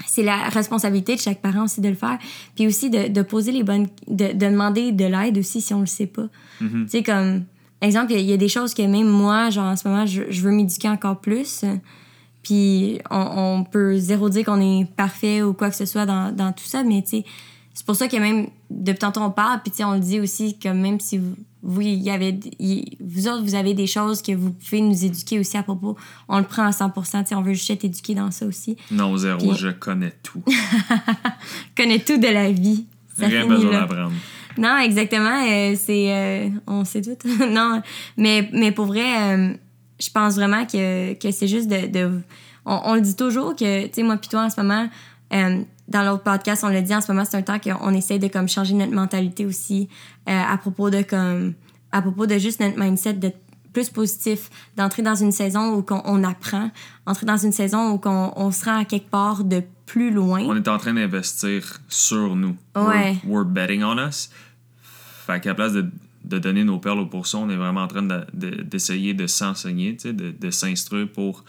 c'est 0.05 0.23
la 0.23 0.49
responsabilité 0.49 1.15
de 1.15 1.21
chaque 1.21 1.41
parent 1.41 1.65
aussi 1.65 1.81
de 1.81 1.89
le 1.89 1.95
faire. 1.95 2.17
Puis 2.55 2.67
aussi 2.67 2.89
de, 2.89 3.07
de 3.07 3.21
poser 3.21 3.51
les 3.51 3.63
bonnes. 3.63 3.87
de, 4.07 4.27
de 4.27 4.33
demander 4.33 4.91
de 4.91 5.05
l'aide 5.05 5.37
aussi 5.37 5.61
si 5.61 5.73
on 5.73 5.81
le 5.81 5.85
sait 5.85 6.07
pas. 6.07 6.27
Mm-hmm. 6.61 6.83
Tu 6.83 6.89
sais, 6.89 7.03
comme. 7.03 7.43
Exemple, 7.81 8.11
il 8.11 8.19
y, 8.19 8.33
a 8.33 8.37
des 8.37 8.49
choses 8.49 8.73
que 8.73 8.81
même 8.81 9.07
moi, 9.07 9.49
genre 9.51 9.67
en 9.67 9.75
ce 9.77 9.87
moment, 9.87 10.05
je, 10.05 10.23
je 10.29 10.41
veux 10.41 10.51
m'éduquer 10.51 10.89
encore 10.89 11.21
plus. 11.21 11.63
Puis 12.43 12.99
on, 13.09 13.59
on, 13.59 13.63
peut 13.63 13.95
zéro 13.95 14.27
dire 14.27 14.43
qu'on 14.43 14.59
est 14.59 14.85
parfait 14.97 15.43
ou 15.43 15.53
quoi 15.53 15.69
que 15.69 15.77
ce 15.77 15.85
soit 15.85 16.05
dans, 16.05 16.35
dans 16.35 16.51
tout 16.51 16.65
ça, 16.65 16.83
mais 16.83 17.01
tu 17.03 17.09
sais, 17.09 17.25
c'est 17.79 17.85
pour 17.85 17.95
ça 17.95 18.09
que 18.09 18.17
même, 18.17 18.47
depuis 18.69 18.99
tantôt 18.99 19.21
on 19.21 19.31
parle, 19.31 19.61
puis 19.63 19.71
on 19.85 19.93
le 19.93 20.01
dit 20.01 20.19
aussi 20.19 20.59
que 20.59 20.67
même 20.67 20.99
si 20.99 21.17
vous, 21.17 21.33
vous, 21.63 21.79
y 21.79 22.09
avez, 22.09 22.37
vous 22.99 23.29
autres, 23.29 23.41
vous 23.41 23.55
avez 23.55 23.73
des 23.73 23.87
choses 23.87 24.21
que 24.21 24.33
vous 24.33 24.51
pouvez 24.51 24.81
nous 24.81 25.05
éduquer 25.05 25.39
aussi 25.39 25.55
à 25.55 25.63
propos, 25.63 25.95
on 26.27 26.39
le 26.39 26.43
prend 26.43 26.65
à 26.65 26.73
100 26.73 26.91
on 27.31 27.41
veut 27.41 27.53
juste 27.53 27.69
être 27.69 27.85
éduqué 27.85 28.15
dans 28.15 28.31
ça 28.31 28.45
aussi. 28.45 28.75
Non, 28.91 29.15
zéro, 29.15 29.53
je 29.53 29.69
connais 29.69 30.11
tout. 30.23 30.43
connais 31.77 31.99
tout 31.99 32.17
de 32.17 32.27
la 32.27 32.51
vie. 32.51 32.85
Ça 33.17 33.27
Rien 33.27 33.47
besoin 33.47 33.71
d'apprendre. 33.71 34.11
Non, 34.57 34.77
exactement. 34.79 35.45
Euh, 35.47 35.73
c'est. 35.77 36.13
Euh, 36.13 36.49
on 36.67 36.83
sait 36.83 37.01
tout. 37.01 37.15
non, 37.49 37.81
mais, 38.17 38.49
mais 38.51 38.73
pour 38.73 38.87
vrai, 38.87 39.37
euh, 39.37 39.53
je 40.01 40.09
pense 40.09 40.35
vraiment 40.35 40.65
que, 40.65 41.13
que 41.13 41.31
c'est 41.31 41.47
juste 41.47 41.69
de. 41.69 41.87
de 41.87 42.19
on, 42.65 42.81
on, 42.83 42.95
le 42.95 43.01
dit 43.01 43.15
toujours 43.15 43.55
que, 43.55 43.85
tu 43.85 43.93
sais, 43.93 44.03
moi, 44.03 44.17
puis 44.17 44.27
toi, 44.27 44.43
en 44.43 44.49
ce 44.49 44.59
moment, 44.59 44.89
dans 45.89 46.03
l'autre 46.03 46.23
podcast, 46.23 46.63
on 46.63 46.69
l'a 46.69 46.81
dit 46.81 46.95
en 46.95 47.01
ce 47.01 47.11
moment, 47.11 47.25
c'est 47.25 47.37
un 47.37 47.41
temps 47.41 47.59
qu'on 47.59 47.93
essaie 47.93 48.19
de 48.19 48.27
comme 48.27 48.47
changer 48.47 48.75
notre 48.75 48.93
mentalité 48.93 49.45
aussi 49.45 49.89
euh, 50.29 50.31
à 50.31 50.57
propos 50.57 50.89
de 50.89 51.01
comme 51.01 51.55
à 51.91 52.01
propos 52.01 52.27
de 52.27 52.37
juste 52.37 52.59
notre 52.59 52.79
mindset 52.79 53.13
d'être 53.13 53.39
plus 53.73 53.89
positif, 53.89 54.49
d'entrer 54.77 55.01
dans 55.01 55.15
une 55.15 55.31
saison 55.31 55.75
où 55.75 55.85
on, 55.89 56.23
apprend, 56.23 56.71
entrer 57.05 57.25
dans 57.25 57.37
une 57.37 57.51
saison 57.51 57.93
où 57.93 58.01
on, 58.05 58.33
on 58.35 58.51
se 58.51 58.65
rend 58.65 58.79
à 58.79 58.85
quelque 58.85 59.09
part 59.09 59.43
de 59.43 59.63
plus 59.85 60.11
loin. 60.11 60.41
On 60.41 60.55
est 60.55 60.67
en 60.67 60.77
train 60.77 60.93
d'investir 60.93 61.79
sur 61.87 62.35
nous. 62.35 62.55
Ouais. 62.75 63.17
We're, 63.25 63.45
betting 63.45 63.83
on 63.83 63.97
us. 63.97 64.29
Fait 65.25 65.39
qu'à 65.39 65.49
la 65.49 65.55
place 65.55 65.73
de, 65.73 65.85
de, 66.25 66.39
donner 66.39 66.63
nos 66.63 66.79
perles 66.79 66.99
au 66.99 67.05
pourceau, 67.05 67.39
on 67.39 67.49
est 67.49 67.55
vraiment 67.55 67.81
en 67.81 67.87
train 67.87 68.07
d'essayer 68.33 69.13
de, 69.13 69.23
de 69.23 69.27
s'enseigner, 69.27 69.93
de, 69.93 70.31
de 70.31 70.51
s'instruire 70.51 71.07
pour 71.11 71.43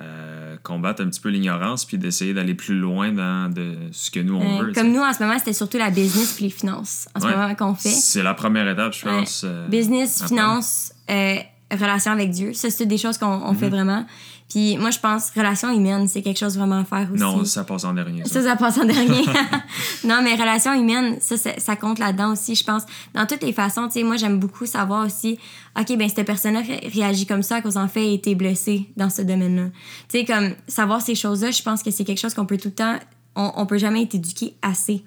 euh, 0.00 0.56
combattre 0.62 1.02
un 1.02 1.08
petit 1.08 1.20
peu 1.20 1.30
l'ignorance 1.30 1.86
puis 1.86 1.96
d'essayer 1.96 2.34
d'aller 2.34 2.54
plus 2.54 2.78
loin 2.78 3.10
dans 3.10 3.50
de 3.50 3.74
ce 3.90 4.10
que 4.10 4.20
nous 4.20 4.36
on 4.36 4.62
veut. 4.62 4.72
Comme 4.72 4.92
nous 4.92 5.00
en 5.00 5.12
ce 5.14 5.22
moment, 5.22 5.38
c'était 5.38 5.54
surtout 5.54 5.78
la 5.78 5.90
business 5.90 6.34
puis 6.34 6.44
les 6.44 6.50
finances 6.50 7.08
en 7.14 7.20
ce 7.20 7.26
moment 7.26 7.54
qu'on 7.54 7.74
fait. 7.74 7.88
C'est 7.88 8.22
la 8.22 8.34
première 8.34 8.68
étape, 8.68 8.92
je 8.92 9.04
pense. 9.04 9.42
Euh, 9.44 9.66
business, 9.68 10.26
finance, 10.26 10.92
euh, 11.10 11.36
relation 11.72 12.12
avec 12.12 12.30
Dieu. 12.30 12.52
Ça, 12.52 12.68
c'est 12.70 12.84
des 12.86 12.98
choses 12.98 13.16
qu'on 13.16 13.54
fait 13.54 13.66
mhm. 13.66 13.74
vraiment. 13.74 14.06
Puis 14.48 14.78
moi, 14.78 14.90
je 14.90 14.98
pense 14.98 15.30
relation 15.36 15.70
humaine, 15.70 16.08
c'est 16.08 16.22
quelque 16.22 16.38
chose 16.38 16.56
vraiment 16.56 16.80
à 16.80 16.84
faire 16.84 17.06
aussi. 17.12 17.20
Non, 17.22 17.44
ça 17.44 17.64
passe 17.64 17.84
en 17.84 17.92
dernier. 17.92 18.24
Ça, 18.24 18.42
ça, 18.42 18.56
passe 18.56 18.78
en 18.78 18.86
dernier. 18.86 19.22
non, 20.04 20.22
mais 20.22 20.34
relation 20.36 20.72
humaine, 20.72 21.18
ça, 21.20 21.36
ça, 21.36 21.76
compte 21.76 21.98
là-dedans 21.98 22.32
aussi, 22.32 22.54
je 22.54 22.64
pense. 22.64 22.84
Dans 23.12 23.26
toutes 23.26 23.42
les 23.42 23.52
façons, 23.52 23.88
tu 23.88 23.94
sais, 23.94 24.02
moi, 24.02 24.16
j'aime 24.16 24.38
beaucoup 24.38 24.64
savoir 24.64 25.04
aussi, 25.04 25.38
OK, 25.78 25.94
ben 25.98 26.08
cette 26.08 26.26
personne-là 26.26 26.62
réagit 26.92 27.26
comme 27.26 27.42
ça 27.42 27.56
à 27.56 27.60
cause 27.60 27.76
en 27.76 27.88
fait 27.88 28.00
a 28.00 28.12
été 28.12 28.34
blessée 28.34 28.88
dans 28.96 29.10
ce 29.10 29.20
domaine-là. 29.20 29.66
Tu 30.08 30.20
sais, 30.20 30.24
comme 30.24 30.54
savoir 30.66 31.02
ces 31.02 31.14
choses-là, 31.14 31.50
je 31.50 31.62
pense 31.62 31.82
que 31.82 31.90
c'est 31.90 32.04
quelque 32.04 32.20
chose 32.20 32.32
qu'on 32.32 32.46
peut 32.46 32.56
tout 32.56 32.68
le 32.68 32.74
temps, 32.74 32.98
on, 33.36 33.52
on 33.54 33.66
peut 33.66 33.78
jamais 33.78 34.02
être 34.02 34.14
éduqué 34.14 34.54
assez. 34.62 35.04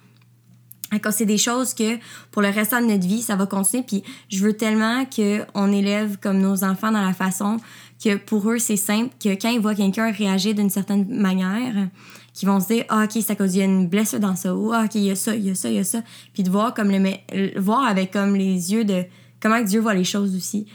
Quand 1.00 1.12
c'est 1.12 1.26
des 1.26 1.38
choses 1.38 1.74
que 1.74 1.98
pour 2.32 2.42
le 2.42 2.50
reste 2.50 2.74
de 2.74 2.82
notre 2.82 3.08
vie, 3.08 3.22
ça 3.22 3.36
va 3.36 3.46
continuer. 3.46 3.84
Puis 3.84 4.04
je 4.30 4.44
veux 4.44 4.54
tellement 4.54 5.06
qu'on 5.06 5.72
élève 5.72 6.18
comme 6.20 6.40
nos 6.40 6.64
enfants 6.66 6.92
dans 6.92 7.02
la 7.02 7.14
façon 7.14 7.58
que 8.04 8.16
pour 8.16 8.50
eux, 8.50 8.58
c'est 8.58 8.78
simple, 8.78 9.14
que 9.24 9.30
quand 9.30 9.50
ils 9.50 9.60
voient 9.60 9.76
quelqu'un 9.76 10.12
réagir 10.12 10.56
d'une 10.56 10.70
certaine 10.70 11.08
manière, 11.08 11.88
qu'ils 12.34 12.48
vont 12.48 12.60
se 12.60 12.68
dire, 12.68 12.86
ah, 12.90 13.04
OK, 13.04 13.24
à 13.30 13.36
cause 13.36 13.52
qu'il 13.52 13.60
y 13.60 13.62
a 13.62 13.66
une 13.66 13.88
blessure 13.88 14.20
dans 14.20 14.36
ça, 14.36 14.56
ou 14.56 14.72
ah, 14.74 14.86
OK, 14.86 14.96
il 14.96 15.04
y 15.04 15.12
a 15.12 15.16
ça, 15.16 15.36
il 15.36 15.46
y 15.46 15.50
a 15.52 15.56
ça, 15.56 15.70
il 15.70 15.76
y 15.76 15.80
a 15.80 15.84
ça. 15.84 16.02
Puis 16.34 16.44
de 16.44 16.50
voir, 16.50 16.74
comme 16.74 16.90
le, 16.90 17.60
voir 17.60 17.84
avec 17.84 18.12
comme 18.12 18.36
les 18.36 18.74
yeux 18.74 18.86
de 18.86 19.04
comment 19.40 19.62
Dieu 19.62 19.80
voit 19.82 19.94
les 19.94 20.04
choses 20.04 20.36
aussi. 20.36 20.66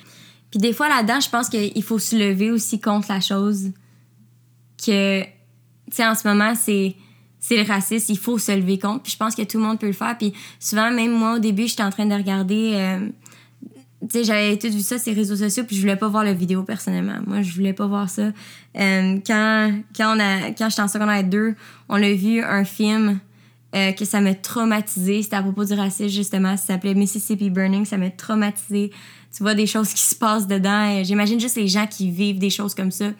Puis 0.51 0.61
des 0.61 0.73
fois, 0.73 0.89
là-dedans, 0.89 1.21
je 1.21 1.29
pense 1.29 1.49
qu'il 1.49 1.83
faut 1.83 1.99
se 1.99 2.15
lever 2.15 2.51
aussi 2.51 2.81
contre 2.81 3.11
la 3.11 3.21
chose 3.21 3.73
que, 4.85 5.23
tu 5.23 5.29
sais, 5.93 6.07
en 6.07 6.15
ce 6.15 6.29
moment, 6.29 6.55
c'est 6.55 6.95
c'est 7.39 7.57
le 7.57 7.62
racisme, 7.62 8.11
il 8.11 8.19
faut 8.19 8.39
se 8.39 8.51
lever 8.51 8.77
contre. 8.79 9.03
Puis 9.03 9.12
je 9.12 9.17
pense 9.17 9.37
que 9.37 9.43
tout 9.43 9.59
le 9.59 9.65
monde 9.65 9.79
peut 9.79 9.87
le 9.87 9.93
faire. 9.93 10.19
Puis 10.19 10.33
souvent, 10.59 10.91
même 10.91 11.12
moi, 11.12 11.37
au 11.37 11.39
début, 11.39 11.69
j'étais 11.69 11.85
en 11.85 11.91
train 11.91 12.07
de 12.07 12.15
regarder 12.15 12.73
euh, 12.75 13.09
tu 14.09 14.19
sais, 14.19 14.25
j'avais 14.25 14.57
tout 14.57 14.69
vu 14.69 14.81
ça 14.81 14.99
sur 14.99 15.12
les 15.12 15.19
réseaux 15.19 15.37
sociaux, 15.37 15.64
puis 15.64 15.77
je 15.77 15.81
voulais 15.81 15.97
pas 15.97 16.09
voir 16.09 16.25
la 16.25 16.33
vidéo 16.33 16.62
personnellement. 16.62 17.19
Moi, 17.27 17.42
je 17.42 17.53
voulais 17.55 17.73
pas 17.73 17.87
voir 17.87 18.09
ça. 18.09 18.33
Euh, 18.79 19.19
quand 19.27 19.73
quand, 19.97 20.16
on 20.16 20.21
a, 20.21 20.51
quand 20.51 20.69
j'étais 20.69 20.83
en 20.83 20.88
secondaire 20.88 21.25
2, 21.25 21.55
on 21.88 22.03
a 22.03 22.12
vu 22.12 22.42
un 22.42 22.64
film 22.64 23.19
euh, 23.75 23.92
que 23.92 24.05
ça 24.05 24.21
m'a 24.21 24.35
traumatisé. 24.35 25.23
C'était 25.23 25.37
à 25.37 25.42
propos 25.42 25.64
du 25.64 25.73
racisme, 25.75 26.09
justement. 26.09 26.57
Ça 26.57 26.66
s'appelait 26.66 26.95
Mississippi 26.95 27.51
Burning. 27.51 27.85
Ça 27.85 27.97
m'a 27.97 28.11
traumatisé. 28.11 28.90
Tu 29.35 29.42
vois 29.42 29.55
des 29.55 29.66
choses 29.66 29.92
qui 29.92 30.03
se 30.03 30.14
passent 30.14 30.47
dedans. 30.47 31.03
J'imagine 31.03 31.40
juste 31.40 31.57
les 31.57 31.69
gens 31.69 31.87
qui 31.87 32.11
vivent 32.11 32.38
des 32.38 32.51
choses 32.51 32.75
comme 32.75 32.90
ça. 32.90 33.12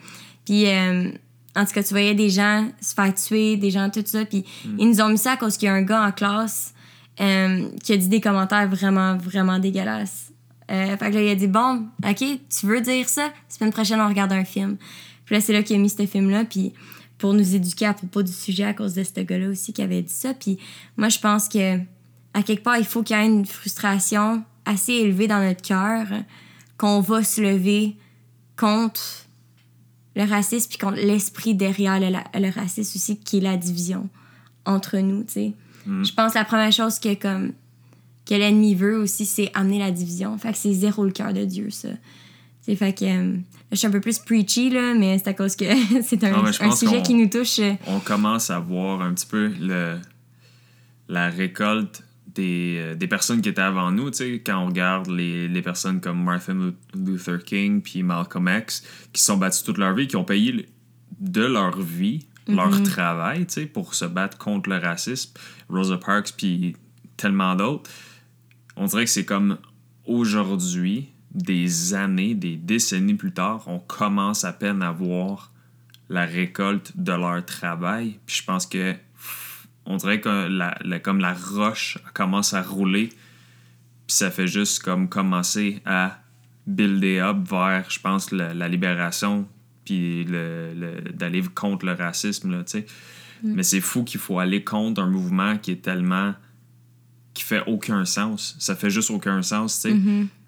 Puis, 0.45 0.67
euh, 0.67 1.09
en 1.55 1.65
tout 1.65 1.73
cas, 1.73 1.83
tu 1.83 1.89
voyais 1.89 2.13
des 2.13 2.29
gens 2.29 2.67
se 2.81 2.93
faire 2.93 3.13
tuer, 3.13 3.57
des 3.57 3.71
gens, 3.71 3.89
tout 3.89 4.03
ça. 4.05 4.25
Puis, 4.25 4.45
mm. 4.65 4.75
ils 4.79 4.89
nous 4.89 5.01
ont 5.01 5.09
mis 5.09 5.17
ça 5.17 5.33
à 5.33 5.37
cause 5.37 5.57
qu'il 5.57 5.67
y 5.67 5.69
a 5.69 5.73
un 5.73 5.81
gars 5.81 6.03
en 6.05 6.11
classe 6.11 6.73
qui 7.17 7.93
a 7.93 7.97
dit 7.97 8.09
des 8.09 8.21
commentaires 8.21 8.69
vraiment, 8.69 9.17
vraiment 9.17 9.57
dégueulasses 9.57 10.26
euh, 10.69 10.97
fait 10.97 11.09
que 11.09 11.15
là, 11.15 11.21
il 11.21 11.29
a 11.29 11.35
dit 11.35 11.47
Bon, 11.47 11.87
OK, 12.05 12.17
tu 12.17 12.65
veux 12.65 12.81
dire 12.81 13.07
ça? 13.07 13.31
Semaine 13.47 13.71
prochaine, 13.71 14.01
on 14.01 14.07
regarde 14.07 14.33
un 14.33 14.43
film. 14.43 14.77
Puis 15.25 15.35
là, 15.35 15.41
c'est 15.41 15.53
là 15.53 15.63
qu'il 15.63 15.75
a 15.75 15.79
mis 15.79 15.89
ce 15.89 16.05
film-là. 16.05 16.45
Puis 16.45 16.73
pour 17.17 17.33
nous 17.33 17.55
éduquer 17.55 17.85
à 17.85 17.93
propos 17.93 18.21
du 18.21 18.31
sujet 18.31 18.63
à 18.63 18.73
cause 18.73 18.93
de 18.93 19.03
ce 19.03 19.19
gars-là 19.21 19.49
aussi 19.49 19.73
qui 19.73 19.81
avait 19.81 20.01
dit 20.01 20.13
ça. 20.13 20.33
Puis 20.33 20.59
moi, 20.97 21.09
je 21.09 21.19
pense 21.19 21.49
que 21.49 21.77
à 22.33 22.43
quelque 22.43 22.63
part, 22.63 22.77
il 22.77 22.85
faut 22.85 23.01
qu'il 23.01 23.17
y 23.17 23.19
ait 23.19 23.25
une 23.25 23.45
frustration 23.45 24.43
assez 24.65 24.93
élevée 24.93 25.27
dans 25.27 25.43
notre 25.43 25.61
cœur 25.61 26.05
qu'on 26.77 26.99
va 26.99 27.23
se 27.23 27.41
lever 27.41 27.95
contre 28.55 29.25
le 30.15 30.23
racisme 30.23 30.69
puis 30.69 30.77
contre 30.77 30.97
l'esprit 30.97 31.55
derrière 31.55 31.99
le, 31.99 32.49
racisme 32.49 32.97
aussi, 32.97 33.19
qui 33.19 33.37
est 33.37 33.41
la 33.41 33.57
division 33.57 34.09
entre 34.65 34.97
nous, 34.97 35.23
tu 35.23 35.33
sais. 35.33 35.53
Mm. 35.85 36.03
Je 36.03 36.13
pense 36.13 36.33
que 36.33 36.39
la 36.39 36.45
première 36.45 36.71
chose 36.71 36.99
que 36.99 37.13
comme 37.13 37.53
que 38.27 38.35
l'ennemi 38.35 38.75
veut 38.75 38.97
aussi, 38.97 39.25
c'est 39.25 39.51
amener 39.53 39.79
la 39.79 39.91
division. 39.91 40.37
Fait 40.37 40.51
que 40.51 40.57
c'est 40.57 40.73
zéro 40.73 41.05
le 41.05 41.11
cœur 41.11 41.33
de 41.33 41.45
Dieu, 41.45 41.69
ça. 41.69 41.89
C'est 42.61 42.75
fait 42.75 42.93
que 42.93 43.05
euh, 43.05 43.37
je 43.71 43.77
suis 43.77 43.87
un 43.87 43.91
peu 43.91 44.01
plus 44.01 44.19
preachy, 44.19 44.69
là, 44.69 44.93
mais 44.93 45.17
c'est 45.17 45.29
à 45.29 45.33
cause 45.33 45.55
que 45.55 45.65
c'est 46.03 46.23
un, 46.25 46.43
un 46.43 46.71
sujet 46.71 47.01
qui 47.01 47.13
nous 47.13 47.29
touche. 47.29 47.61
On 47.87 47.99
commence 47.99 48.49
à 48.49 48.59
voir 48.59 49.01
un 49.01 49.13
petit 49.13 49.25
peu 49.25 49.47
le, 49.59 49.97
la 51.07 51.29
récolte 51.29 52.03
des, 52.27 52.75
euh, 52.77 52.95
des 52.95 53.07
personnes 53.07 53.41
qui 53.41 53.49
étaient 53.49 53.61
avant 53.61 53.91
nous, 53.91 54.11
tu 54.11 54.17
sais, 54.17 54.41
quand 54.45 54.61
on 54.61 54.67
regarde 54.67 55.07
les, 55.07 55.47
les, 55.47 55.61
personnes 55.61 56.01
comme 56.01 56.21
Martin 56.23 56.73
Luther 56.93 57.43
King 57.43 57.81
puis 57.81 58.03
Malcolm 58.03 58.49
X, 58.59 58.83
qui 59.13 59.21
se 59.21 59.27
sont 59.27 59.37
battus 59.37 59.63
toute 59.63 59.77
leur 59.77 59.95
vie, 59.95 60.07
qui 60.07 60.17
ont 60.17 60.25
payé 60.25 60.67
de 61.19 61.41
leur 61.41 61.79
vie, 61.79 62.27
leur 62.47 62.71
mm-hmm. 62.71 62.83
travail, 62.83 63.45
tu 63.45 63.53
sais, 63.53 63.65
pour 63.65 63.95
se 63.95 64.05
battre 64.05 64.37
contre 64.37 64.69
le 64.69 64.77
racisme. 64.77 65.31
Rosa 65.69 65.97
Parks 65.97 66.33
puis 66.37 66.75
tellement 67.15 67.55
d'autres 67.55 67.89
on 68.77 68.85
dirait 68.85 69.05
que 69.05 69.11
c'est 69.11 69.25
comme 69.25 69.57
aujourd'hui, 70.05 71.09
des 71.31 71.93
années, 71.93 72.33
des 72.33 72.55
décennies 72.55 73.15
plus 73.15 73.33
tard, 73.33 73.63
on 73.67 73.79
commence 73.79 74.43
à 74.43 74.53
peine 74.53 74.81
à 74.81 74.91
voir 74.91 75.51
la 76.09 76.25
récolte 76.25 76.93
de 76.95 77.11
leur 77.11 77.45
travail. 77.45 78.19
Puis 78.25 78.37
je 78.37 78.43
pense 78.45 78.65
que 78.65 78.95
on 79.85 79.97
dirait 79.97 80.19
que 80.19 80.47
la, 80.47 80.99
comme 80.99 81.19
la 81.19 81.33
roche 81.33 81.97
commence 82.13 82.53
à 82.53 82.61
rouler. 82.61 83.09
Puis 84.07 84.17
ça 84.17 84.31
fait 84.31 84.47
juste 84.47 84.83
comme 84.83 85.09
commencer 85.09 85.81
à 85.85 86.19
builder 86.65 87.19
up 87.19 87.37
vers, 87.49 87.89
je 87.89 87.99
pense, 87.99 88.31
la, 88.31 88.67
libération, 88.67 89.47
puis 89.85 90.25
le, 90.25 91.01
d'aller 91.13 91.41
contre 91.41 91.85
le 91.85 91.93
racisme, 91.93 92.51
là, 92.51 92.63
tu 92.63 92.71
sais. 92.71 92.85
Mm. 93.43 93.53
Mais 93.53 93.63
c'est 93.63 93.81
fou 93.81 94.03
qu'il 94.03 94.19
faut 94.19 94.39
aller 94.39 94.63
contre 94.63 95.01
un 95.01 95.07
mouvement 95.07 95.57
qui 95.57 95.71
est 95.71 95.81
tellement 95.81 96.33
qui 97.37 97.43
fait 97.43 97.61
aucun 97.67 98.03
sens. 98.03 98.55
Ça 98.57 98.75
fait 98.75 98.89
juste 98.89 99.11
aucun 99.11 99.43
sens, 99.43 99.79
tu 99.81 99.91
sais. 99.91 99.95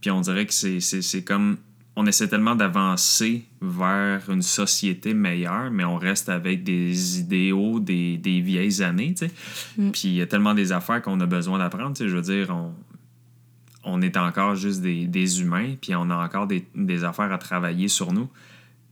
Puis 0.02 0.10
on 0.10 0.22
dirait 0.22 0.48
que 0.48 0.54
c'est 0.54 1.24
comme. 1.24 1.58
On 1.96 2.06
essaie 2.06 2.30
tellement 2.30 2.56
d'avancer 2.56 3.46
vers 3.62 4.30
une 4.30 4.42
société 4.42 5.14
meilleure, 5.14 5.70
mais 5.70 5.84
on 5.84 5.98
reste 5.98 6.30
avec 6.30 6.64
des 6.64 7.20
idéaux 7.20 7.82
des, 7.82 8.18
des 8.18 8.40
vieilles 8.40 8.82
années, 8.82 9.14
tu 9.14 9.28
sais. 9.28 9.32
Puis 9.92 10.06
il 10.06 10.14
y 10.14 10.22
a 10.22 10.26
tellement 10.26 10.54
des 10.54 10.72
affaires 10.72 11.02
qu'on 11.02 11.20
a 11.20 11.26
besoin 11.26 11.60
d'apprendre, 11.60 11.96
tu 11.96 12.04
sais. 12.04 12.10
Je 12.10 12.16
veux 12.16 12.22
dire, 12.22 12.50
on, 12.50 12.74
on 13.84 14.02
est 14.02 14.18
encore 14.18 14.56
juste 14.56 14.82
des, 14.82 15.06
des 15.06 15.42
humains, 15.42 15.76
puis 15.80 15.94
on 15.94 16.10
a 16.10 16.16
encore 16.16 16.48
des, 16.48 16.66
des, 16.74 17.04
affaires 17.04 17.32
à 17.32 17.38
travailler 17.38 17.88
sur 17.88 18.14
nous. 18.14 18.30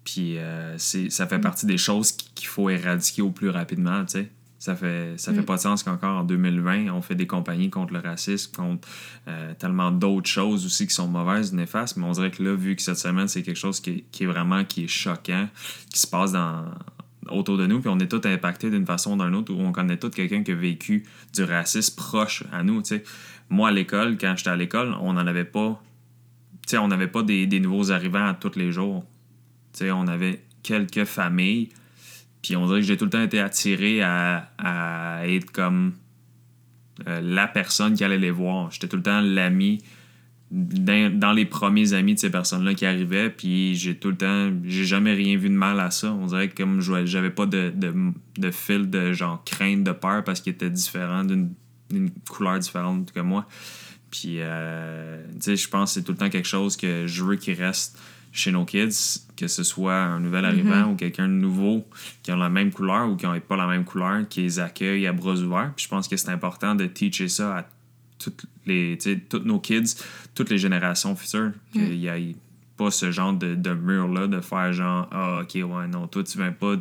Puis 0.03 0.37
euh, 0.37 0.77
ça 0.77 1.27
fait 1.27 1.39
partie 1.39 1.65
des 1.65 1.77
choses 1.77 2.11
qu'il 2.11 2.47
faut 2.47 2.69
éradiquer 2.69 3.21
au 3.21 3.31
plus 3.31 3.49
rapidement, 3.49 4.03
tu 4.05 4.19
sais. 4.19 4.29
Ça 4.59 4.75
fait, 4.75 5.13
ça 5.17 5.33
fait 5.33 5.43
pas 5.43 5.57
de 5.57 5.61
sens 5.61 5.83
qu'encore 5.83 6.17
en 6.17 6.23
2020, 6.23 6.89
on 6.91 7.01
fait 7.03 7.13
des 7.13 7.27
compagnies 7.27 7.69
contre 7.69 7.93
le 7.93 7.99
racisme, 7.99 8.55
contre 8.55 8.87
euh, 9.27 9.53
tellement 9.53 9.91
d'autres 9.91 10.29
choses 10.29 10.65
aussi 10.65 10.87
qui 10.87 10.95
sont 10.95 11.07
mauvaises, 11.07 11.53
néfastes. 11.53 11.95
Mais 11.97 12.05
on 12.05 12.11
dirait 12.11 12.31
que 12.31 12.41
là, 12.41 12.55
vu 12.55 12.75
que 12.75 12.81
cette 12.81 12.97
semaine, 12.97 13.27
c'est 13.27 13.43
quelque 13.43 13.57
chose 13.57 13.79
qui, 13.79 14.05
qui, 14.11 14.23
est 14.23 14.27
vraiment 14.27 14.65
qui 14.65 14.85
est 14.85 14.87
choquant, 14.87 15.47
qui 15.91 15.99
se 15.99 16.07
passe 16.07 16.31
dans, 16.31 16.65
autour 17.29 17.57
de 17.57 17.67
nous, 17.67 17.81
puis 17.81 17.89
on 17.89 17.99
est 17.99 18.07
tous 18.07 18.27
impactés 18.27 18.71
d'une 18.71 18.85
façon 18.85 19.19
ou 19.19 19.23
d'une 19.23 19.35
autre, 19.35 19.53
où 19.53 19.59
on 19.59 19.71
connaît 19.71 19.97
tous 19.97 20.09
quelqu'un 20.09 20.41
qui 20.41 20.51
a 20.51 20.55
vécu 20.55 21.05
du 21.35 21.43
racisme 21.43 21.95
proche 21.95 22.43
à 22.51 22.63
nous. 22.63 22.81
Moi, 23.49 23.69
à 23.69 23.71
l'école, 23.71 24.17
quand 24.17 24.33
j'étais 24.37 24.49
à 24.49 24.55
l'école, 24.55 24.95
on 25.01 25.13
n'en 25.13 25.27
avait 25.27 25.45
pas. 25.45 25.81
sais 26.65 26.79
on 26.79 26.87
n'avait 26.87 27.07
pas 27.07 27.21
des, 27.21 27.45
des, 27.45 27.59
nouveaux 27.59 27.91
arrivants 27.91 28.25
à 28.25 28.33
tous 28.33 28.55
les 28.55 28.71
jours. 28.71 29.05
sais 29.73 29.91
on 29.91 30.07
avait 30.07 30.41
quelques 30.63 31.05
familles 31.05 31.69
puis 32.47 32.55
on 32.55 32.65
dirait 32.65 32.79
que 32.79 32.85
j'ai 32.85 32.95
tout 32.95 33.03
le 33.03 33.11
temps 33.11 33.21
été 33.21 33.41
attiré 33.41 34.01
à, 34.01 34.49
à 34.57 35.27
être 35.27 35.51
comme 35.51 35.91
euh, 37.05 37.19
la 37.21 37.45
personne 37.45 37.93
qui 37.93 38.05
allait 38.05 38.17
les 38.17 38.31
voir. 38.31 38.71
J'étais 38.71 38.87
tout 38.87 38.95
le 38.95 39.03
temps 39.03 39.19
l'ami, 39.19 39.83
dans, 40.49 41.33
les 41.33 41.43
premiers 41.43 41.91
amis 41.91 42.13
de 42.13 42.19
ces 42.19 42.29
personnes-là 42.29 42.73
qui 42.73 42.85
arrivaient. 42.85 43.29
Puis 43.29 43.75
j'ai 43.75 43.97
tout 43.97 44.11
le 44.11 44.15
temps, 44.15 44.49
j'ai 44.63 44.85
jamais 44.85 45.11
rien 45.11 45.35
vu 45.35 45.49
de 45.49 45.55
mal 45.55 45.77
à 45.81 45.91
ça. 45.91 46.13
On 46.13 46.27
dirait 46.27 46.47
que 46.47 46.55
comme 46.55 46.79
j'avais 46.79 47.31
pas 47.31 47.47
de, 47.47 47.73
de, 47.75 47.93
de, 48.37 48.51
fil 48.51 48.89
de 48.89 49.11
genre 49.11 49.43
crainte, 49.43 49.83
de 49.83 49.91
peur 49.91 50.23
parce 50.23 50.39
qu'il 50.39 50.53
était 50.53 50.69
différent 50.69 51.25
d'une 51.25 51.51
couleur 52.29 52.59
différente 52.59 53.11
que 53.11 53.19
moi. 53.19 53.45
Puis, 54.09 54.37
euh, 54.37 55.21
tu 55.33 55.41
sais, 55.41 55.55
je 55.57 55.67
pense 55.67 55.89
que 55.89 55.99
c'est 55.99 56.03
tout 56.05 56.13
le 56.13 56.17
temps 56.17 56.29
quelque 56.29 56.47
chose 56.47 56.77
que 56.77 57.07
je 57.07 57.25
veux 57.25 57.35
qu'il 57.35 57.61
reste 57.61 57.99
chez 58.37 58.51
nos 58.51 58.65
kids, 58.65 59.21
que 59.35 59.47
ce 59.47 59.63
soit 59.63 59.95
un 59.95 60.19
nouvel 60.19 60.45
arrivant 60.45 60.85
mhm. 60.85 60.91
ou 60.91 60.95
quelqu'un 60.95 61.27
de 61.27 61.33
nouveau 61.33 61.83
qui 62.21 62.31
a 62.31 62.35
la 62.35 62.49
même 62.49 62.71
couleur 62.71 63.09
ou 63.09 63.15
qui 63.15 63.25
n'a 63.25 63.39
pas 63.39 63.57
la 63.57 63.67
même 63.67 63.83
couleur, 63.83 64.27
qui 64.29 64.41
les 64.41 64.59
accueille 64.59 65.07
à 65.07 65.13
bras 65.13 65.33
ouverts. 65.33 65.73
Puis 65.75 65.85
je 65.85 65.89
pense 65.89 66.07
que 66.07 66.15
c'est 66.17 66.29
important 66.29 66.75
de 66.75 66.85
teacher 66.85 67.27
ça 67.27 67.57
à 67.57 67.65
toutes 68.19 68.45
les, 68.65 68.97
tous 69.29 69.39
nos 69.39 69.59
kids, 69.59 69.95
toutes 70.35 70.49
les 70.49 70.57
générations 70.57 71.15
futures, 71.15 71.51
qu'il 71.71 71.97
n'y 71.97 72.07
ait 72.07 72.35
pas 72.77 72.91
ce 72.91 73.11
genre 73.11 73.33
de, 73.33 73.55
de 73.55 73.73
mur-là, 73.73 74.27
de 74.27 74.39
faire 74.39 74.71
genre, 74.71 75.07
ah, 75.11 75.41
ok, 75.41 75.55
ouais, 75.55 75.87
non, 75.87 76.07
toi, 76.07 76.23
tu 76.23 76.37
viens 76.37 76.51
pas. 76.51 76.75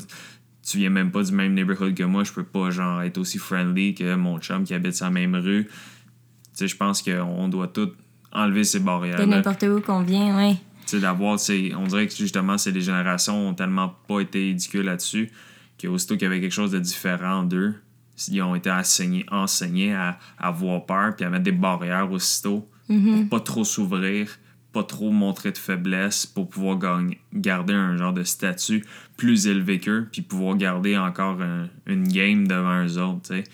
tu 0.62 0.78
viens 0.78 0.90
même 0.90 1.10
pas 1.10 1.22
du 1.22 1.32
même 1.32 1.54
neighborhood 1.54 1.94
que 1.94 2.02
moi, 2.02 2.22
je 2.24 2.32
peux 2.32 2.44
pas 2.44 2.70
genre 2.70 3.00
être 3.00 3.16
aussi 3.16 3.38
friendly 3.38 3.94
que 3.94 4.14
mon 4.14 4.38
chum 4.40 4.64
qui 4.64 4.74
habite 4.74 4.94
sa 4.94 5.08
même 5.08 5.34
rue. 5.34 5.64
Tu 5.64 5.70
sais, 6.52 6.68
je 6.68 6.76
pense 6.76 7.00
qu'on 7.00 7.48
doit 7.48 7.68
tout 7.68 7.92
enlever 8.32 8.64
ces 8.64 8.80
barrières. 8.80 9.18
De 9.18 9.24
n'importe 9.24 9.62
où 9.62 9.80
qu'on 9.80 10.02
vient, 10.02 10.36
oui 10.36 10.58
d'avoir, 10.94 11.38
on 11.76 11.86
dirait 11.86 12.06
que 12.06 12.14
justement, 12.14 12.58
c'est 12.58 12.70
les 12.70 12.80
générations 12.80 13.48
ont 13.48 13.54
tellement 13.54 13.96
pas 14.08 14.20
été 14.20 14.50
éduquées 14.50 14.82
là-dessus 14.82 15.30
qu'aussitôt 15.80 16.14
qu'il 16.14 16.24
y 16.24 16.26
avait 16.26 16.40
quelque 16.40 16.52
chose 16.52 16.70
de 16.70 16.78
différent 16.78 17.42
d'eux, 17.42 17.74
ils 18.28 18.42
ont 18.42 18.54
été 18.54 18.70
enseignés, 18.70 19.26
enseignés 19.30 19.94
à, 19.94 20.18
avoir 20.38 20.86
peur 20.86 21.16
puis 21.16 21.24
à 21.24 21.30
mettre 21.30 21.44
des 21.44 21.52
barrières 21.52 22.10
aussitôt 22.10 22.68
mm-hmm. 22.88 23.28
pour 23.28 23.38
pas 23.38 23.44
trop 23.44 23.64
s'ouvrir, 23.64 24.38
pas 24.72 24.84
trop 24.84 25.10
montrer 25.10 25.52
de 25.52 25.58
faiblesse 25.58 26.24
pour 26.24 26.48
pouvoir 26.48 26.78
garder 27.34 27.74
un 27.74 27.96
genre 27.96 28.12
de 28.12 28.22
statut 28.22 28.84
plus 29.16 29.46
élevé 29.46 29.80
qu'eux 29.80 30.08
puis 30.10 30.22
pouvoir 30.22 30.56
garder 30.56 30.96
encore 30.96 31.38
une 31.86 32.08
game 32.08 32.46
devant 32.46 32.84
eux 32.84 32.98
autres, 32.98 33.22
tu 33.28 33.34
sais. 33.34 33.44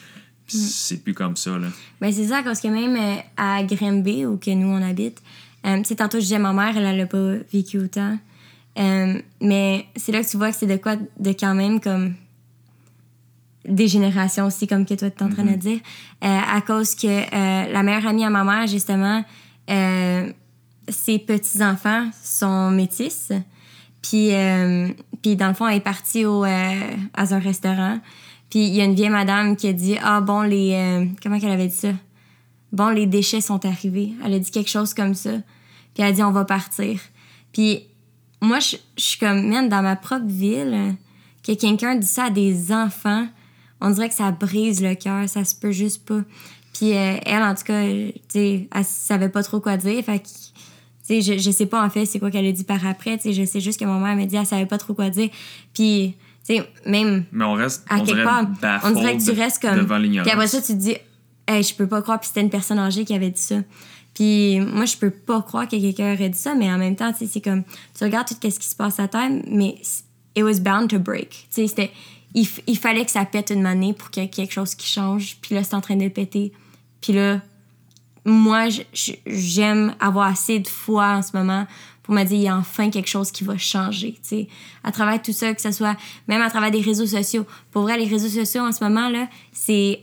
Mm. 0.53 0.59
C'est 0.59 1.03
plus 1.03 1.15
comme 1.15 1.37
ça, 1.37 1.59
là. 1.59 1.69
Ben, 2.01 2.13
c'est 2.13 2.27
ça, 2.27 2.43
parce 2.43 2.61
que 2.61 2.69
même 2.69 2.97
euh, 2.97 3.21
à 3.37 3.63
Grimby, 3.63 4.27
où 4.27 4.37
que 4.37 4.51
nous 4.51 4.69
on 4.69 4.83
habite, 4.83 5.23
euh, 5.67 5.83
tantôt, 5.97 6.19
je 6.19 6.25
disais, 6.25 6.39
ma 6.39 6.53
mère, 6.53 6.77
elle 6.77 6.97
n'a 6.97 7.07
pas 7.07 7.35
vécu 7.53 7.79
autant. 7.79 8.17
Euh, 8.79 9.21
mais 9.41 9.87
c'est 9.97 10.13
là 10.13 10.23
que 10.23 10.29
tu 10.29 10.37
vois 10.37 10.51
que 10.51 10.57
c'est 10.57 10.67
de 10.67 10.77
quoi 10.77 10.97
de 10.97 11.33
quand 11.33 11.55
même 11.55 11.81
comme 11.81 12.15
des 13.69 13.87
générations 13.87 14.47
aussi, 14.47 14.67
comme 14.67 14.85
que 14.85 14.95
toi, 14.95 15.11
tu 15.11 15.19
es 15.19 15.23
en 15.23 15.31
train 15.31 15.45
de 15.45 15.51
mm-hmm. 15.51 15.59
dire. 15.59 15.81
Euh, 16.25 16.39
à 16.53 16.61
cause 16.63 16.95
que 16.95 17.07
euh, 17.07 17.73
la 17.73 17.83
meilleure 17.83 18.07
amie 18.07 18.25
à 18.25 18.31
ma 18.31 18.45
mère, 18.45 18.67
justement, 18.67 19.25
ses 20.89 21.19
petits-enfants 21.19 22.11
sont 22.23 22.71
métis. 22.71 23.31
Puis, 24.03 24.33
puis, 25.23 25.37
dans 25.37 25.49
le 25.49 25.55
fond, 25.55 25.69
elle 25.69 25.77
est 25.77 25.81
partie 25.81 26.25
au, 26.25 26.43
à 26.43 26.51
un 27.15 27.39
restaurant. 27.39 28.01
Puis, 28.51 28.67
il 28.67 28.75
y 28.75 28.81
a 28.81 28.85
une 28.85 28.95
vieille 28.95 29.09
madame 29.09 29.57
qui 29.57 29.69
a 29.69 29.73
dit 29.73 29.97
Ah, 30.03 30.21
bon, 30.21 30.43
les. 30.43 31.09
comment 31.23 31.39
qu'elle 31.39 31.53
avait 31.53 31.69
dit 31.69 31.77
ça? 31.77 31.93
Bon, 32.73 32.89
les 32.89 33.07
déchets 33.07 33.41
sont 33.41 33.65
arrivés. 33.65 34.13
Elle 34.25 34.35
a 34.35 34.39
dit 34.39 34.51
quelque 34.51 34.71
chose 34.71 34.95
comme 34.95 35.15
ça. 35.15 35.33
Puis 35.95 36.03
elle 36.03 36.07
a 36.07 36.13
dit, 36.13 36.23
on 36.23 36.33
va 36.33 36.45
partir. 36.45 36.99
Puis 37.53 37.85
moi, 38.41 38.59
je, 38.59 38.77
suis 38.97 39.19
comme, 39.19 39.49
man, 39.49 39.69
dans 39.69 39.83
ma 39.83 39.97
propre 39.97 40.27
ville, 40.27 40.97
que 41.47 41.53
quelqu'un 41.53 41.97
dit 41.97 42.07
ça 42.07 42.25
à 42.25 42.31
des 42.31 42.73
enfants, 42.73 43.27
on 43.81 43.91
dirait 43.91 44.09
que 44.09 44.15
ça 44.15 44.31
brise 44.31 44.83
le 44.83 44.95
cœur, 44.95 45.29
ça 45.29 45.45
se 45.45 45.55
peut 45.55 45.73
juste 45.73 46.05
pas. 46.07 46.21
Puis 46.73 46.97
euh, 46.97 47.17
elle, 47.27 47.43
en 47.43 47.55
tout 47.55 47.65
cas, 47.65 47.83
tu 47.85 48.13
sais, 48.29 48.69
elle 48.75 48.85
savait 48.85 49.29
pas 49.29 49.43
trop 49.43 49.61
quoi 49.61 49.77
dire. 49.77 50.03
Fait 50.05 50.19
que, 50.19 50.27
tu 50.27 50.31
sais, 51.03 51.21
je, 51.21 51.39
je 51.39 51.51
sais 51.51 51.67
pas 51.67 51.85
en 51.85 51.91
fait 51.91 52.07
c'est 52.07 52.19
quoi 52.19 52.31
qu'elle 52.31 52.47
a 52.47 52.53
dit 52.53 52.65
par 52.65 52.87
après. 52.87 53.17
Tu 53.19 53.25
sais, 53.25 53.33
je 53.33 53.45
sais 53.45 53.61
juste 53.61 53.79
que 53.79 53.85
mon 53.85 54.01
mère 54.01 54.17
m'a 54.17 54.25
dit, 54.25 54.37
elle 54.37 54.47
savait 54.47 54.67
pas 54.67 54.79
trop 54.79 54.95
quoi 54.95 55.11
dire. 55.11 55.29
Puis, 55.75 56.15
tu 56.47 56.57
sais, 56.57 56.69
même. 56.87 57.25
Mais 57.33 57.45
on 57.45 57.55
reste. 57.55 57.85
À 57.89 58.01
quelque 58.01 58.25
part, 58.25 58.47
on 58.85 58.91
dirait 58.93 59.17
que 59.17 59.25
tu 59.25 59.33
restes 59.33 59.61
comme. 59.61 59.87
Puis 59.87 60.31
après 60.31 60.47
ça, 60.47 60.61
tu 60.61 60.69
te 60.69 60.79
dis, 60.79 60.97
hey, 61.57 61.63
je 61.63 61.75
peux 61.75 61.87
pas 61.87 62.03
croire, 62.03 62.21
puis 62.21 62.29
c'était 62.29 62.41
une 62.41 62.51
personne 62.51 62.79
âgée 62.79 63.05
qui 63.05 63.15
avait 63.15 63.31
dit 63.31 63.41
ça. 63.41 63.57
Puis 64.15 64.61
moi, 64.61 64.85
je 64.85 64.97
peux 64.97 65.11
pas 65.11 65.41
croire 65.43 65.67
que 65.67 65.77
quelqu'un 65.77 66.15
aurait 66.15 66.29
dit 66.29 66.39
ça, 66.39 66.55
mais 66.55 66.71
en 66.71 66.79
même 66.79 66.97
temps, 66.97 67.13
c'est 67.17 67.41
comme, 67.41 67.63
tu 67.97 68.05
regardes 68.05 68.29
tout 68.29 68.35
ce 68.43 68.59
qui 68.59 68.69
se 68.69 68.77
passe 68.77 69.01
à 69.01 69.09
terre, 69.09 69.31
mais 69.47 69.77
it 70.37 70.43
was 70.43 70.61
bound 70.61 70.91
to 70.91 70.99
break. 70.99 71.47
C'était, 71.51 71.91
il, 72.35 72.47
il, 72.67 72.79
fallait 72.79 73.05
que 73.05 73.11
ça 73.11 73.25
pète 73.25 73.51
une 73.51 73.63
manée 73.63 73.95
pour 73.95 74.11
qu'il 74.11 74.23
y 74.23 74.27
ait 74.27 74.29
quelque 74.29 74.53
chose 74.53 74.75
qui 74.75 74.87
change, 74.87 75.39
puis 75.41 75.55
là, 75.55 75.65
c'est 75.65 75.75
en 75.75 75.81
train 75.81 75.97
de 75.97 76.09
péter. 76.09 76.53
Puis 77.01 77.13
là, 77.13 77.41
moi, 78.25 78.69
j'aime 79.27 79.95
avoir 79.99 80.29
assez 80.29 80.59
de 80.59 80.69
foi 80.69 81.17
en 81.17 81.23
ce 81.23 81.37
moment 81.37 81.67
pour 82.03 82.15
me 82.15 82.25
dire, 82.25 82.37
il 82.37 82.43
y 82.43 82.49
a 82.49 82.57
enfin 82.57 82.91
quelque 82.91 83.09
chose 83.09 83.31
qui 83.31 83.45
va 83.45 83.57
changer, 83.57 84.13
tu 84.15 84.21
sais. 84.23 84.49
À 84.83 84.93
travers 84.93 85.23
tout 85.23 85.33
ça, 85.33 85.55
que 85.55 85.63
ce 85.63 85.71
soit 85.71 85.97
même 86.29 86.43
à 86.43 86.51
travers 86.51 86.71
des 86.71 86.81
réseaux 86.81 87.07
sociaux. 87.07 87.47
Pour 87.71 87.83
vrai, 87.83 87.97
les 87.97 88.07
réseaux 88.07 88.29
sociaux 88.29 88.63
en 88.63 88.73
ce 88.73 88.83
moment, 88.83 89.09
là, 89.09 89.29
c'est 89.53 90.01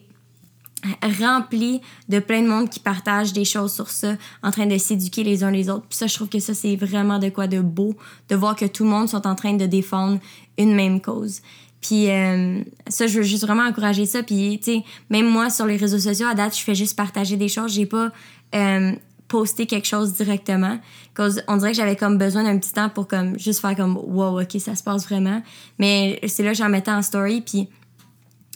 rempli 1.22 1.82
de 2.08 2.20
plein 2.20 2.42
de 2.42 2.48
monde 2.48 2.70
qui 2.70 2.80
partagent 2.80 3.34
des 3.34 3.46
choses 3.46 3.74
sur 3.74 3.89
ça, 3.89 4.15
en 4.44 4.52
train 4.52 4.65
de 4.65 4.78
s'éduquer 4.78 5.24
les 5.24 5.44
uns 5.44 5.52
les 5.52 5.70
autres. 5.70 5.86
Puis 5.88 5.98
ça, 5.98 6.08
je 6.08 6.15
trouve 6.15 6.30
que 6.30 6.39
ça, 6.39 6.54
c'est 6.54 6.76
vraiment 6.76 7.20
de 7.20 7.30
quoi 7.30 7.48
de 7.48 7.60
beau, 7.60 7.96
de 8.30 8.36
voir 8.36 8.56
que 8.56 8.65
tout 8.65 8.84
le 8.84 8.89
monde 8.89 9.10
sont 9.10 9.28
en 9.28 9.36
train 9.36 9.54
de 9.54 9.65
défendre 9.65 10.20
une 10.58 10.74
même 10.74 11.02
cause. 11.02 11.42
Puis 11.82 12.10
euh, 12.10 12.62
ça, 12.88 13.08
je 13.08 13.18
veux 13.18 13.24
juste 13.24 13.46
vraiment 13.46 13.63
encourager 13.63 14.06
ça. 14.06 14.24
Puis, 14.24 14.60
tu 14.63 14.74
sais, 14.74 14.84
même 15.10 15.28
moi, 15.28 15.50
sur 15.50 15.65
les 15.65 15.78
réseaux 15.78 16.00
sociaux, 16.00 16.28
à 16.28 16.36
date, 16.36 16.58
je 16.58 16.63
fais 16.63 16.76
juste 16.76 16.96
partager 16.96 17.38
des 17.38 17.48
choses. 17.48 17.74
J'ai 17.74 17.86
pas 17.86 18.12
euh, 18.56 18.92
posté 19.28 19.65
quelque 19.65 19.88
chose 19.88 20.13
directement. 20.13 20.80
Cause 21.13 21.42
on 21.48 21.58
dirait 21.58 21.72
que 21.72 21.78
j'avais 21.78 21.96
comme 21.96 22.18
besoin 22.18 22.44
d'un 22.44 22.58
petit 22.58 22.74
temps 22.74 22.89
pour 22.89 23.08
comme 23.08 23.39
juste 23.39 23.62
faire 23.62 23.76
comme 23.76 23.98
«wow, 24.04 24.42
OK, 24.42 24.60
ça 24.60 24.76
se 24.76 24.84
passe 24.84 25.06
vraiment». 25.06 25.42
Mais 25.80 26.20
c'est 26.28 26.44
là 26.44 26.52
que 26.52 26.58
j'en 26.58 26.70
mettais 26.70 26.92
en 26.92 27.02
story, 27.02 27.42
puis 27.42 27.70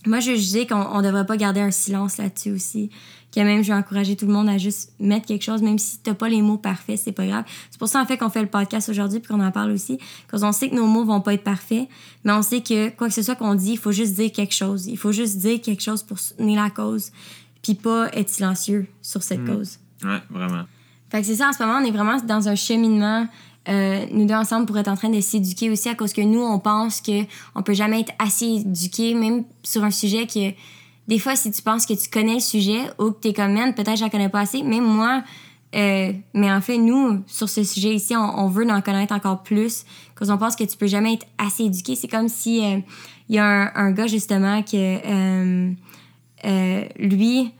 moi, 0.05 0.19
je 0.19 0.33
dis 0.33 0.67
qu'on 0.67 0.97
ne 0.97 1.03
devrait 1.03 1.25
pas 1.25 1.37
garder 1.37 1.61
un 1.61 1.71
silence 1.71 2.17
là-dessus 2.17 2.51
aussi. 2.51 2.89
Que 3.33 3.39
même, 3.39 3.63
je 3.63 3.69
vais 3.69 3.77
encourager 3.77 4.15
tout 4.15 4.27
le 4.27 4.33
monde 4.33 4.47
à 4.47 4.57
juste 4.59 4.93
mettre 4.99 5.25
quelque 5.25 5.43
chose, 5.43 5.63
même 5.63 5.79
si 5.79 5.99
tu 6.03 6.09
n'as 6.09 6.15
pas 6.15 6.29
les 6.29 6.41
mots 6.41 6.57
parfaits, 6.57 6.99
c'est 7.03 7.11
pas 7.11 7.25
grave. 7.25 7.45
C'est 7.71 7.79
pour 7.79 7.87
ça, 7.87 7.99
en 7.99 8.05
fait, 8.05 8.17
qu'on 8.17 8.29
fait 8.29 8.41
le 8.41 8.47
podcast 8.47 8.89
aujourd'hui 8.89 9.19
puis 9.19 9.33
qu'on 9.33 9.43
en 9.43 9.51
parle 9.51 9.71
aussi. 9.71 9.97
Parce 10.29 10.43
qu'on 10.43 10.51
sait 10.51 10.69
que 10.69 10.75
nos 10.75 10.85
mots 10.85 11.03
vont 11.03 11.21
pas 11.21 11.33
être 11.33 11.43
parfaits, 11.43 11.87
mais 12.23 12.31
on 12.31 12.43
sait 12.43 12.61
que 12.61 12.89
quoi 12.89 13.07
que 13.07 13.13
ce 13.13 13.23
soit 13.23 13.35
qu'on 13.35 13.55
dit, 13.55 13.71
il 13.71 13.79
faut 13.79 13.91
juste 13.91 14.13
dire 14.13 14.31
quelque 14.31 14.53
chose. 14.53 14.85
Il 14.85 14.97
faut 14.97 15.11
juste 15.11 15.37
dire 15.37 15.59
quelque 15.61 15.81
chose 15.81 16.03
pour 16.03 16.19
soutenir 16.19 16.61
la 16.61 16.69
cause, 16.69 17.11
puis 17.63 17.73
pas 17.73 18.09
être 18.13 18.29
silencieux 18.29 18.87
sur 19.01 19.23
cette 19.23 19.41
mm. 19.41 19.55
cause. 19.55 19.79
Ouais, 20.03 20.21
vraiment. 20.29 20.65
Fait 21.09 21.21
que 21.21 21.27
c'est 21.27 21.35
ça, 21.35 21.49
en 21.49 21.53
ce 21.53 21.63
moment, 21.63 21.79
on 21.81 21.85
est 21.85 21.91
vraiment 21.91 22.17
dans 22.17 22.49
un 22.49 22.55
cheminement 22.55 23.27
euh, 23.69 24.05
nous 24.11 24.25
deux 24.25 24.33
ensemble 24.33 24.65
pour 24.65 24.77
être 24.77 24.89
en 24.89 24.95
train 24.95 25.09
de 25.09 25.21
s'éduquer 25.21 25.69
aussi 25.69 25.87
à 25.87 25.95
cause 25.95 26.11
que 26.11 26.21
nous, 26.21 26.41
on 26.41 26.59
pense 26.59 26.99
que 27.01 27.23
on 27.55 27.63
peut 27.63 27.73
jamais 27.73 28.01
être 28.01 28.13
assez 28.19 28.45
éduqué, 28.45 29.13
même 29.13 29.45
sur 29.63 29.83
un 29.83 29.91
sujet 29.91 30.27
que 30.27 30.53
des 31.07 31.19
fois, 31.19 31.35
si 31.35 31.51
tu 31.51 31.61
penses 31.61 31.85
que 31.85 31.93
tu 31.93 32.09
connais 32.09 32.35
le 32.35 32.39
sujet 32.39 32.81
ou 32.97 33.11
que 33.11 33.21
tu 33.21 33.27
es 33.29 33.33
comme, 33.33 33.53
man, 33.53 33.73
peut-être 33.73 33.97
j'en 33.97 34.09
connais 34.09 34.29
pas 34.29 34.41
assez, 34.41 34.63
même 34.63 34.85
moi, 34.85 35.23
euh, 35.75 36.13
mais 36.33 36.51
en 36.51 36.61
fait, 36.61 36.77
nous, 36.77 37.23
sur 37.27 37.49
ce 37.49 37.63
sujet 37.63 37.95
ici, 37.95 38.15
on, 38.15 38.47
veut 38.47 38.69
en 38.69 38.81
connaître 38.81 39.13
encore 39.13 39.43
plus, 39.43 39.85
parce 40.15 40.29
qu'on 40.29 40.37
pense 40.37 40.55
que 40.55 40.63
tu 40.63 40.77
peux 40.77 40.87
jamais 40.87 41.13
être 41.13 41.25
assez 41.37 41.63
éduqué. 41.63 41.95
C'est 41.95 42.07
comme 42.07 42.29
si 42.29 42.59
il 42.59 42.75
euh, 42.75 42.79
y 43.29 43.37
a 43.37 43.45
un, 43.45 43.71
un, 43.75 43.91
gars, 43.91 44.07
justement, 44.07 44.61
que 44.61 45.73
lui, 46.99 47.51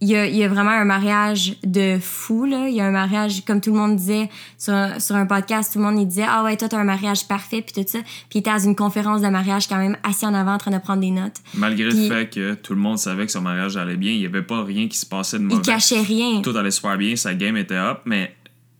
il 0.00 0.08
y, 0.08 0.14
a, 0.16 0.26
il 0.26 0.36
y 0.36 0.44
a 0.44 0.48
vraiment 0.48 0.70
un 0.70 0.84
mariage 0.84 1.56
de 1.64 1.98
fou, 2.00 2.44
là. 2.44 2.68
Il 2.68 2.74
y 2.74 2.80
a 2.80 2.86
un 2.86 2.92
mariage, 2.92 3.44
comme 3.44 3.60
tout 3.60 3.72
le 3.72 3.78
monde 3.78 3.96
disait 3.96 4.28
sur 4.56 4.72
un, 4.72 5.00
sur 5.00 5.16
un 5.16 5.26
podcast, 5.26 5.72
tout 5.72 5.80
le 5.80 5.84
monde 5.86 5.98
il 5.98 6.06
disait 6.06 6.26
Ah 6.28 6.44
ouais, 6.44 6.56
toi, 6.56 6.68
t'as 6.68 6.78
un 6.78 6.84
mariage 6.84 7.26
parfait, 7.26 7.62
puis 7.62 7.72
tout 7.82 7.88
ça. 7.90 7.98
Puis 8.02 8.36
il 8.36 8.38
était 8.38 8.50
à 8.50 8.58
une 8.58 8.76
conférence 8.76 9.22
de 9.22 9.28
mariage 9.28 9.66
quand 9.66 9.78
même 9.78 9.96
assis 10.04 10.24
en 10.24 10.34
avant 10.34 10.54
en 10.54 10.58
train 10.58 10.70
de 10.70 10.78
prendre 10.78 11.00
des 11.00 11.10
notes. 11.10 11.36
Malgré 11.54 11.88
Puis- 11.88 12.08
le 12.08 12.14
fait 12.14 12.30
que 12.30 12.54
tout 12.54 12.74
le 12.74 12.80
monde 12.80 12.98
savait 12.98 13.26
que 13.26 13.32
son 13.32 13.40
mariage 13.42 13.76
allait 13.76 13.96
bien, 13.96 14.12
il 14.12 14.20
n'y 14.20 14.26
avait 14.26 14.42
pas 14.42 14.62
rien 14.62 14.86
qui 14.86 14.96
se 14.96 15.06
passait 15.06 15.38
de 15.38 15.44
mauvais. 15.44 15.62
Il 15.64 15.66
cachait 15.66 16.00
rien. 16.02 16.42
Tout 16.42 16.56
allait 16.56 16.70
super 16.70 16.96
bien, 16.96 17.16
sa 17.16 17.34
game 17.34 17.56
était 17.56 17.74
up, 17.74 18.02
mais 18.04 18.36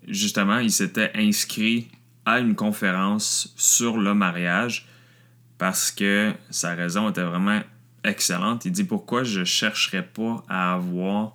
justement, 0.07 0.59
il 0.59 0.71
s'était 0.71 1.11
inscrit 1.17 1.89
à 2.27 2.39
une 2.39 2.55
conférence 2.55 3.53
sur 3.57 3.97
le 3.99 4.15
mariage 4.15 4.87
parce 5.59 5.91
que 5.91 6.33
sa 6.51 6.75
raison 6.75 7.09
était 7.11 7.23
vraiment 7.25 7.61
excellente. 8.05 8.65
Il 8.65 8.73
dit 8.73 8.85
pourquoi 8.85 9.25
je 9.25 9.45
chercherais 9.45 10.03
pas 10.03 10.43
à 10.49 10.75
avoir, 10.75 11.35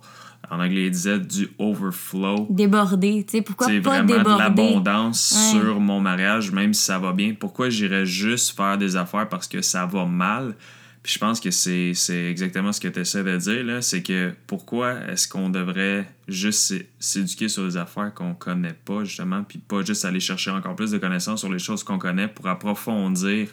en 0.50 0.60
anglais 0.60 0.86
il 0.86 0.90
disait, 0.90 1.18
du 1.18 1.48
overflow. 1.58 2.46
Débordé, 2.50 3.24
tu 3.26 3.38
sais. 3.38 3.42
Pourquoi 3.42 3.66
C'est 3.68 3.80
pas 3.80 4.02
vraiment 4.02 4.34
de 4.34 4.38
l'abondance 4.38 5.32
Ouais. 5.54 5.60
sur 5.60 5.80
mon 5.80 6.00
mariage, 6.00 6.50
même 6.52 6.74
si 6.74 6.82
ça 6.84 6.98
va 6.98 7.12
bien. 7.12 7.34
Pourquoi 7.38 7.70
j'irais 7.70 8.06
juste 8.06 8.56
faire 8.56 8.78
des 8.78 8.96
affaires 8.96 9.28
parce 9.28 9.46
que 9.48 9.62
ça 9.62 9.86
va 9.86 10.04
mal? 10.04 10.54
Puis 11.02 11.12
je 11.12 11.18
pense 11.18 11.38
que 11.38 11.50
c'est 11.50 11.92
c'est 11.92 12.30
exactement 12.30 12.72
ce 12.72 12.80
que 12.80 12.88
tu 12.88 13.00
essaies 13.00 13.22
de 13.22 13.36
dire, 13.36 13.62
là. 13.62 13.82
C'est 13.82 14.02
que 14.02 14.32
pourquoi 14.46 14.94
est-ce 15.10 15.28
qu'on 15.28 15.50
devrait 15.50 16.06
juste 16.28 16.60
s'é- 16.60 16.88
s'éduquer 16.98 17.48
sur 17.50 17.62
des 17.64 17.76
affaires 17.76 18.14
qu'on 18.14 18.32
connaît 18.32 18.72
pas, 18.86 19.04
justement, 19.04 19.42
puis 19.44 19.58
pas 19.58 19.82
juste 19.82 20.06
aller 20.06 20.18
chercher 20.20 20.50
encore 20.50 20.74
plus 20.74 20.92
de 20.92 20.96
connaissances 20.98 21.40
sur 21.40 21.52
les 21.52 21.58
choses 21.58 21.84
qu'on 21.84 21.98
connaît 21.98 22.26
pour 22.28 22.46
approfondir 22.48 23.48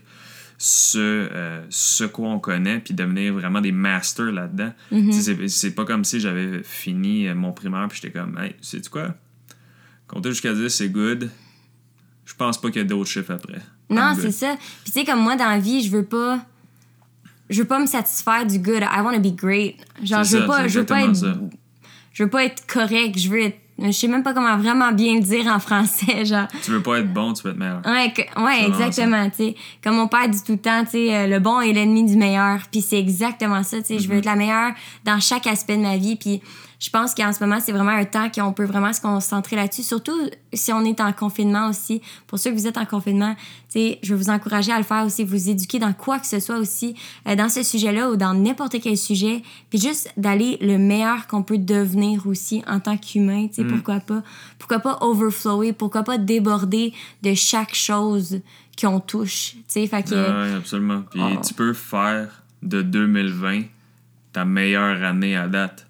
ce, 0.63 1.00
euh, 1.00 1.65
ce 1.71 2.04
quoi 2.04 2.30
on 2.30 2.39
connaît, 2.39 2.78
puis 2.78 2.93
devenir 2.93 3.34
vraiment 3.34 3.62
des 3.62 3.71
masters 3.71 4.32
là-dedans. 4.32 4.71
Tu 4.91 5.12
sais, 5.12 5.47
C'est 5.47 5.71
pas 5.71 5.86
comme 5.86 6.06
si 6.06 6.19
j'avais 6.19 6.62
fini 6.62 7.28
euh, 7.28 7.34
mon 7.34 7.52
primaire, 7.52 7.88
puis 7.89 8.00
j'étais 8.00 8.19
comme, 8.19 8.38
hey, 8.38 8.56
sais-tu 8.62 8.91
quoi? 8.91 9.15
Compter 10.06 10.30
jusqu'à 10.30 10.54
10, 10.54 10.69
c'est 10.69 10.89
good. 10.89 11.32
Je 12.26 12.36
pense 12.36 12.62
pas 12.62 12.69
qu'il 12.69 12.80
y 12.80 12.86
a 12.86 12.88
d'autres 12.88 13.10
chiffres 13.10 13.32
après. 13.32 13.60
Non, 13.89 14.13
c'est 14.15 14.32
ça. 14.32 14.56
Puis 14.84 14.91
tu 14.91 15.00
sais, 15.00 15.04
comme 15.04 15.21
moi, 15.21 15.36
dans 15.36 15.50
la 15.50 15.58
vie, 15.58 15.84
je 15.84 15.89
veux 15.89 16.06
pas. 16.06 16.45
Je 17.50 17.63
veux 17.63 17.67
pas 17.67 17.80
me 17.80 17.88
satisfaire 17.88 18.45
du 18.45 18.60
good. 18.60 18.84
I 18.84 19.02
want 19.02 19.13
to 19.15 19.19
be 19.19 19.36
great. 19.36 19.78
Genre, 20.04 20.24
je 20.24 20.38
veux 20.38 20.41
ça, 20.41 20.47
pas, 20.47 20.67
je 20.67 20.80
veux 20.80 20.86
pas 20.86 21.02
être. 21.06 21.26
Je 22.13 22.24
veux 22.24 22.30
pas 22.30 22.45
être 22.45 22.67
correct. 22.67 23.17
Je 23.17 23.30
veux 23.30 23.41
être. 23.41 23.58
Je 23.84 23.91
sais 23.91 24.08
même 24.08 24.24
pas 24.24 24.34
comment 24.34 24.58
vraiment 24.58 24.91
bien 24.91 25.15
le 25.15 25.22
dire 25.22 25.48
en 25.48 25.60
français. 25.60 26.26
Genre. 26.26 26.48
Tu 26.63 26.72
veux 26.72 26.82
pas 26.82 27.00
être 27.00 27.12
bon, 27.13 27.34
tu 27.34 27.44
veux 27.44 27.52
être 27.52 27.58
meilleur. 27.58 27.82
Ouais, 27.86 28.12
que- 28.13 28.41
ouais 28.44 28.67
exactement. 28.67 29.30
tu 29.30 29.36
sais. 29.38 29.56
Comme 29.84 29.96
mon 29.96 30.08
père 30.08 30.28
dit 30.30 30.44
tout 30.44 30.54
le 30.54 30.58
temps, 30.60 30.84
tu 30.84 30.91
sais, 30.91 31.15
euh, 31.15 31.28
le 31.28 31.39
bon 31.39 31.62
est 31.62 31.74
l'ennemi 31.74 32.06
du 32.06 32.15
meilleur. 32.15 32.60
Puis 32.72 32.82
c'est 32.82 33.00
exactement 33.00 33.63
ça. 33.63 33.78
tu 33.82 33.86
sais. 33.88 34.00
Je 34.00 34.08
veux 34.08 34.17
être 34.17 34.26
la 34.26 34.36
meilleure 34.36 34.72
dans 35.06 35.20
chaque 35.20 35.48
aspect 35.48 35.78
de 35.78 35.82
ma 35.82 35.98
vie. 35.98 36.15
Puis 36.15 36.41
je 36.82 36.89
pense 36.89 37.13
qu'en 37.13 37.32
ce 37.32 37.39
moment, 37.44 37.60
c'est 37.60 37.72
vraiment 37.72 37.91
un 37.91 38.06
temps 38.06 38.28
qu'on 38.32 38.54
peut 38.54 38.65
vraiment 38.65 38.91
se 38.91 39.00
concentrer 39.00 39.56
là-dessus. 39.56 39.84
Surtout 39.84 40.17
si 40.52 40.74
on 40.74 40.84
est 40.84 41.00
en 41.00 41.13
confinement 41.13 41.70
aussi. 41.70 42.02
Pour 42.26 42.39
ceux 42.39 42.50
que 42.50 42.56
vous 42.56 42.65
êtes 42.65 42.80
en 42.80 42.86
confinement, 42.88 43.36
tu 43.36 43.80
sais, 43.80 44.00
je 44.02 44.15
veux 44.15 44.20
vous 44.20 44.32
encourager 44.32 44.72
à 44.72 44.80
le 44.80 44.84
faire 44.84 45.06
aussi, 45.06 45.24
vous 45.24 45.48
éduquer 45.48 45.78
dans 45.78 45.94
quoi 45.94 46.17
que 46.17 46.26
ce 46.26 46.39
soit 46.39 46.58
aussi, 46.58 46.96
euh, 47.28 47.36
dans 47.36 47.50
ce 47.50 47.62
sujet-là 47.62 48.10
ou 48.10 48.15
dans 48.15 48.34
n'importe 48.34 48.82
quel 48.82 48.98
sujet. 48.98 49.44
Puis 49.70 49.80
juste 49.80 50.12
d'aller 50.17 50.58
le 50.60 50.80
meilleur 50.80 51.28
qu'on 51.28 51.44
peut 51.44 51.60
devenir 51.60 52.26
aussi 52.26 52.63
en 52.67 52.80
tant 52.80 52.98
qu'humain. 52.98 53.48
Tu 53.48 53.58
sais, 53.62 53.63
pourquoi 53.63 54.00
pas? 54.00 54.24
Pourquoi 54.58 54.80
pas 54.80 54.98
overflower? 55.02 55.74
Pourquoi 55.74 56.02
pas 56.02 56.17
déborder 56.17 56.94
de 57.22 57.36
chaque 57.36 57.76
chose 57.76 58.41
qu'on 58.82 59.00
touche? 59.00 59.52
Tu 59.52 59.63
sais, 59.67 59.86
fait 59.86 60.02
que. 60.02 60.15
Ouais, 60.50 60.56
absolument. 60.56 61.04
Puis 61.12 61.22
Oh. 61.24 61.39
tu 61.48 61.54
peux 61.54 61.74
faire 61.74 62.41
de 62.63 62.82
2020 62.82 63.65
ta 64.34 64.46
meilleure 64.46 65.04
année 65.04 65.36
à 65.38 65.48
date. 65.48 65.86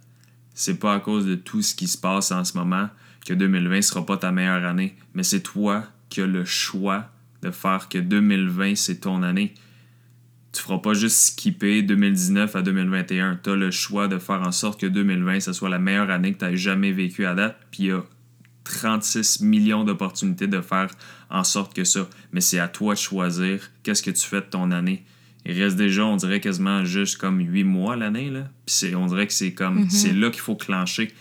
C'est 0.53 0.79
pas 0.79 0.93
à 0.93 0.99
cause 0.99 1.25
de 1.25 1.35
tout 1.35 1.61
ce 1.61 1.75
qui 1.75 1.87
se 1.87 1.97
passe 1.97 2.31
en 2.31 2.43
ce 2.43 2.57
moment 2.57 2.89
que 3.25 3.33
2020 3.33 3.81
sera 3.81 4.05
pas 4.05 4.17
ta 4.17 4.31
meilleure 4.31 4.65
année, 4.65 4.95
mais 5.13 5.23
c'est 5.23 5.41
toi 5.41 5.85
qui 6.09 6.21
as 6.21 6.27
le 6.27 6.45
choix 6.45 7.09
de 7.41 7.51
faire 7.51 7.89
que 7.89 7.97
2020 7.97 8.75
c'est 8.75 9.01
ton 9.01 9.23
année. 9.23 9.53
Tu 10.51 10.61
feras 10.61 10.79
pas 10.79 10.93
juste 10.93 11.17
skipper 11.17 11.81
2019 11.81 12.55
à 12.55 12.61
2021. 12.61 13.39
Tu 13.41 13.49
as 13.51 13.55
le 13.55 13.71
choix 13.71 14.09
de 14.09 14.17
faire 14.17 14.41
en 14.41 14.51
sorte 14.51 14.79
que 14.81 14.85
2020 14.85 15.39
ça 15.39 15.53
soit 15.53 15.69
la 15.69 15.79
meilleure 15.79 16.09
année 16.09 16.33
que 16.33 16.39
tu 16.39 16.45
as 16.45 16.55
jamais 16.55 16.91
vécue 16.91 17.25
à 17.25 17.35
date. 17.35 17.57
Puis 17.71 17.83
il 17.83 17.87
y 17.87 17.91
a 17.91 18.03
36 18.65 19.41
millions 19.41 19.83
d'opportunités 19.83 20.47
de 20.47 20.61
faire 20.61 20.89
en 21.29 21.43
sorte 21.43 21.73
que 21.73 21.83
ça. 21.83 22.07
Mais 22.31 22.41
c'est 22.41 22.59
à 22.59 22.67
toi 22.67 22.95
de 22.95 22.99
choisir 22.99 23.71
qu'est-ce 23.83 24.03
que 24.03 24.11
tu 24.11 24.27
fais 24.27 24.41
de 24.41 24.45
ton 24.45 24.71
année. 24.71 25.05
Il 25.45 25.61
reste 25.61 25.75
déjà, 25.75 26.05
on 26.05 26.15
dirait 26.17 26.39
quasiment 26.39 26.85
juste 26.85 27.17
comme 27.17 27.39
8 27.39 27.63
mois 27.63 27.95
l'année. 27.95 28.29
Là. 28.29 28.41
Puis 28.65 28.75
c'est- 28.75 28.95
on 28.95 29.07
dirait 29.07 29.25
que 29.27 29.33
c'est 29.33 29.53
comme 29.53 29.89
c'est 29.89 30.13
là 30.13 30.29
qu'il 30.29 30.41
faut 30.41 30.55
clencher. 30.55 31.11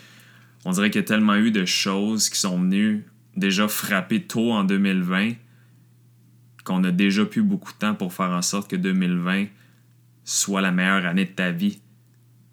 On 0.65 0.71
dirait 0.71 0.91
qu'il 0.91 1.01
y 1.01 1.03
a 1.03 1.07
tellement 1.07 1.35
eu 1.35 1.49
de 1.51 1.65
choses 1.65 2.29
qui 2.29 2.37
sont 2.39 2.59
venues 2.59 3.03
déjà 3.35 3.67
frapper 3.67 4.21
tôt 4.21 4.51
en 4.51 4.63
2020 4.63 5.33
qu'on 6.63 6.83
a 6.83 6.91
déjà 6.91 7.25
plus 7.25 7.41
beaucoup 7.41 7.71
de 7.73 7.77
temps 7.77 7.95
pour 7.95 8.13
faire 8.13 8.29
en 8.29 8.41
sorte 8.43 8.69
que 8.69 8.75
2020 8.75 9.45
soit 10.23 10.61
la 10.61 10.71
meilleure 10.71 11.05
année 11.07 11.25
de 11.25 11.31
ta 11.31 11.49
vie. 11.51 11.81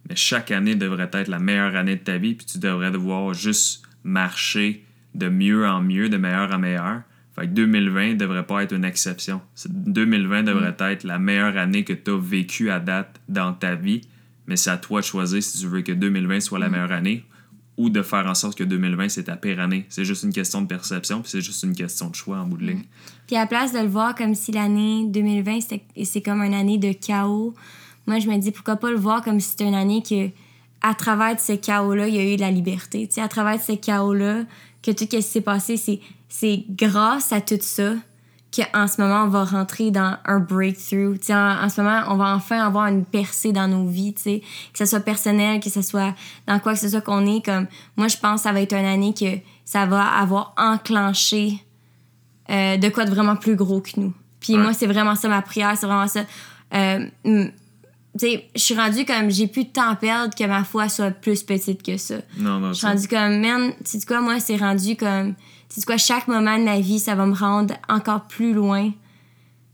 Mais 0.09 0.16
chaque 0.16 0.50
année 0.50 0.74
devrait 0.74 1.11
être 1.12 1.28
la 1.28 1.38
meilleure 1.38 1.76
année 1.76 1.96
de 1.96 2.00
ta 2.02 2.16
vie, 2.16 2.35
puis 2.35 2.46
tu 2.46 2.59
devrais 2.59 2.90
devoir 2.90 3.35
juste 3.35 3.83
marcher 4.04 4.85
de 5.14 5.28
mieux 5.28 5.66
en 5.66 5.83
mieux, 5.83 6.09
de 6.09 6.16
meilleur 6.16 6.50
en 6.52 6.59
meilleur. 6.59 7.02
Fait 7.38 7.46
que 7.46 7.53
2020 7.53 8.14
devrait 8.14 8.46
pas 8.46 8.62
être 8.62 8.74
une 8.74 8.85
exception. 8.85 9.40
C'est- 9.55 9.70
2020 9.72 10.42
devrait 10.42 10.74
être 10.81 11.05
la 11.05 11.18
meilleure 11.18 11.57
année 11.57 11.85
que 11.85 11.92
tu 11.92 12.11
as 12.11 12.18
vécue 12.18 12.70
à 12.70 12.81
date 12.81 13.20
dans 13.29 13.53
ta 13.53 13.74
vie, 13.74 14.01
mais 14.46 14.57
c'est 14.57 14.70
à 14.70 14.77
toi 14.77 15.01
de 15.01 15.07
choisir 15.07 15.42
si 15.42 15.59
tu 15.59 15.66
veux 15.66 15.83
que 15.83 15.92
2020 15.92 16.40
soit 16.40 16.59
la 16.59 16.68
meilleure 16.68 16.92
année 16.92 17.24
ou 17.77 17.90
de 17.90 18.03
faire 18.03 18.27
en 18.27 18.35
sorte 18.35 18.59
que 18.59 18.64
2020 18.64 19.09
c'est 19.09 19.24
ta 19.24 19.37
pire 19.37 19.61
année. 19.61 19.87
C'est 19.88 20.05
juste 20.05 20.24
une 20.24 20.33
question 20.33 20.62
de 20.62 20.66
perception, 20.66 21.20
puis 21.22 21.31
c'est 21.31 21.40
juste 21.40 21.62
une 21.62 21.74
question 21.77 22.11
de 22.11 22.14
choix 22.16 22.38
en 22.38 22.46
bout 22.46 22.57
de 22.57 22.64
ligne. 22.66 22.83
Puis 23.29 23.37
à 23.37 23.40
la 23.40 23.46
place 23.46 23.72
de 23.72 23.79
le 23.79 23.87
voir 23.87 24.16
comme 24.16 24.35
si 24.35 24.51
l'année 24.51 25.05
2020, 25.07 25.61
c'était- 25.61 25.85
c'est 26.05 26.22
comme 26.22 26.42
une 26.42 26.55
année 26.55 26.79
de 26.79 26.92
chaos, 26.92 27.55
moi, 28.09 28.18
je 28.18 28.29
me 28.29 28.37
dis 28.38 28.51
pourquoi 28.51 28.77
pas 28.77 28.90
le 28.90 28.96
voir 28.96 29.22
comme 29.22 29.38
si 29.38 29.51
c'était 29.51 29.68
une 29.68 29.74
année 29.74 30.03
que, 30.03 30.31
à 30.81 30.94
travers 30.94 31.35
de 31.35 31.40
ce 31.40 31.53
chaos-là, 31.53 32.09
il 32.09 32.14
y 32.14 32.18
a 32.18 32.33
eu 32.33 32.37
de 32.37 32.40
la 32.40 32.51
liberté. 32.51 33.07
Tu 33.07 33.14
sais, 33.14 33.20
à 33.20 33.29
travers 33.29 33.59
de 33.59 33.62
ce 33.62 33.72
chaos-là, 33.72 34.44
que 34.82 34.90
tout 34.90 35.04
ce 35.04 35.04
qui 35.04 35.22
s'est 35.22 35.40
passé, 35.40 36.00
c'est, 36.28 36.64
grâce 36.70 37.32
à 37.32 37.40
tout 37.40 37.58
ça 37.60 37.94
qu'en 38.54 38.86
ce 38.88 39.00
moment, 39.00 39.24
on 39.24 39.28
va 39.28 39.44
rentrer 39.44 39.90
dans 39.90 40.16
un 40.24 40.38
breakthrough. 40.40 41.18
En, 41.30 41.64
en 41.64 41.68
ce 41.68 41.80
moment, 41.82 42.02
on 42.08 42.16
va 42.16 42.34
enfin 42.34 42.64
avoir 42.64 42.86
une 42.86 43.04
percée 43.04 43.52
dans 43.52 43.68
nos 43.68 43.86
vies, 43.86 44.14
tu 44.14 44.22
sais, 44.22 44.42
que 44.72 44.78
ce 44.78 44.86
soit 44.86 45.00
personnel, 45.00 45.60
que 45.60 45.68
ce 45.68 45.82
soit 45.82 46.14
dans 46.46 46.58
quoi 46.58 46.72
que 46.72 46.78
ce 46.80 46.88
soit 46.88 47.00
qu'on 47.02 47.26
est. 47.26 47.44
Comme, 47.44 47.66
moi, 47.96 48.08
je 48.08 48.16
pense 48.16 48.40
que 48.40 48.44
ça 48.44 48.52
va 48.52 48.60
être 48.62 48.72
une 48.72 48.86
année 48.86 49.12
que 49.12 49.38
ça 49.64 49.84
va 49.84 50.02
avoir 50.02 50.54
enclenché 50.56 51.62
euh, 52.50 52.78
de 52.78 52.88
quoi 52.88 53.04
de 53.04 53.10
vraiment 53.10 53.36
plus 53.36 53.54
gros 53.56 53.80
que 53.80 53.90
nous. 54.00 54.14
Puis 54.40 54.54
Ouais. 54.54 54.62
moi, 54.62 54.72
c'est 54.72 54.86
vraiment 54.86 55.14
ça 55.14 55.28
ma 55.28 55.42
prière, 55.42 55.76
c'est 55.76 55.86
vraiment 55.86 56.08
ça. 56.08 56.24
Euh, 56.74 57.06
sais, 58.18 58.48
je 58.54 58.61
suis 58.61 58.74
rendue 58.74 59.04
comme 59.04 59.31
j'ai 59.31 59.46
plus 59.46 59.64
de 59.64 59.70
temps 59.70 59.88
à 59.88 59.96
perdre 59.96 60.35
que 60.35 60.44
ma 60.44 60.64
foi 60.64 60.88
soit 60.88 61.11
plus 61.11 61.42
petite 61.42 61.83
que 61.83 61.96
ça. 61.96 62.16
Non, 62.37 62.59
non, 62.59 62.72
Je 62.72 62.78
suis 62.78 62.87
rendue 62.87 63.09
comme, 63.09 63.40
man, 63.40 63.72
tu 63.85 63.98
sais 63.98 64.07
quoi, 64.07 64.20
moi, 64.20 64.40
c'est 64.40 64.57
rendu 64.57 64.96
comme, 64.96 65.35
tu 65.68 65.81
sais 65.81 65.87
quoi, 65.87 65.96
chaque 65.96 66.28
moment 66.28 66.59
de 66.59 66.64
ma 66.64 66.81
vie, 66.81 66.98
ça 66.98 67.14
va 67.14 67.26
me 67.26 67.35
rendre 67.35 67.74
encore 67.88 68.26
plus 68.26 68.52
loin. 68.52 68.90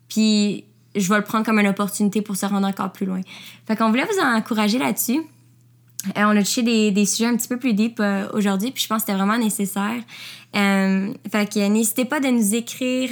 Puis 0.08 0.64
je 0.94 1.08
vais 1.08 1.18
le 1.18 1.24
prendre 1.24 1.44
comme 1.44 1.58
une 1.58 1.66
opportunité 1.66 2.22
pour 2.22 2.36
se 2.36 2.46
rendre 2.46 2.66
encore 2.66 2.92
plus 2.92 3.06
loin. 3.06 3.20
Fait 3.66 3.76
qu'on 3.76 3.90
voulait 3.90 4.04
vous 4.04 4.20
encourager 4.20 4.78
là-dessus. 4.78 5.22
Euh, 6.16 6.24
on 6.24 6.36
a 6.36 6.42
touché 6.42 6.62
des, 6.62 6.90
des 6.90 7.06
sujets 7.06 7.26
un 7.26 7.36
petit 7.36 7.48
peu 7.48 7.58
plus 7.58 7.74
deep 7.74 7.98
euh, 8.00 8.28
aujourd'hui, 8.32 8.70
puis 8.70 8.82
je 8.82 8.88
pense 8.88 9.02
que 9.02 9.06
c'était 9.06 9.18
vraiment 9.18 9.38
nécessaire. 9.38 10.00
Euh, 10.56 11.12
fait 11.30 11.52
que 11.52 11.66
n'hésitez 11.68 12.04
pas 12.04 12.20
de 12.20 12.28
nous 12.28 12.54
écrire. 12.54 13.10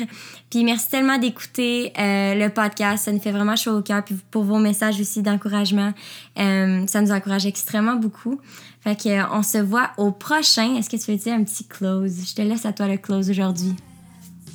Puis 0.48 0.62
merci 0.64 0.90
tellement 0.90 1.18
d'écouter 1.18 1.92
le 1.96 2.48
podcast. 2.48 3.06
Ça 3.06 3.12
nous 3.12 3.18
fait 3.18 3.32
vraiment 3.32 3.56
chaud 3.56 3.78
au 3.78 3.82
cœur. 3.82 4.04
Puis 4.04 4.16
pour 4.30 4.44
vos 4.44 4.58
messages 4.58 5.00
aussi 5.00 5.22
d'encouragement, 5.22 5.92
ça 6.36 7.00
nous 7.00 7.10
encourage 7.10 7.46
extrêmement 7.46 7.96
beaucoup. 7.96 8.38
Fait 8.84 8.94
que 8.94 9.34
on 9.34 9.42
se 9.42 9.58
voit 9.58 9.90
au 9.96 10.12
prochain. 10.12 10.76
Est-ce 10.76 10.88
que 10.88 11.02
tu 11.02 11.10
veux 11.10 11.16
dire 11.16 11.32
un 11.32 11.42
petit 11.42 11.64
close? 11.64 12.12
Je 12.28 12.34
te 12.34 12.42
laisse 12.42 12.64
à 12.64 12.72
toi 12.72 12.86
le 12.86 12.98
close 12.98 13.28
aujourd'hui. 13.30 13.74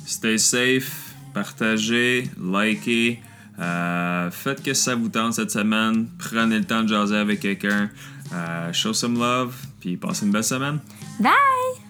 Stay 0.06 0.38
safe, 0.38 1.14
partagez, 1.34 2.30
likez. 2.40 3.20
faites 4.30 4.62
que 4.62 4.72
ça 4.72 4.94
vous 4.94 5.08
tente 5.10 5.34
cette 5.34 5.50
semaine. 5.50 6.06
Prenez 6.16 6.60
le 6.60 6.64
temps 6.64 6.84
de 6.84 6.88
jaser 6.88 7.16
avec 7.16 7.40
quelqu'un. 7.40 7.90
Euh, 8.32 8.72
show 8.72 8.92
some 8.92 9.18
love, 9.18 9.54
puis 9.80 9.96
passez 9.96 10.26
une 10.26 10.32
belle 10.32 10.44
semaine. 10.44 10.80
Bye! 11.20 11.87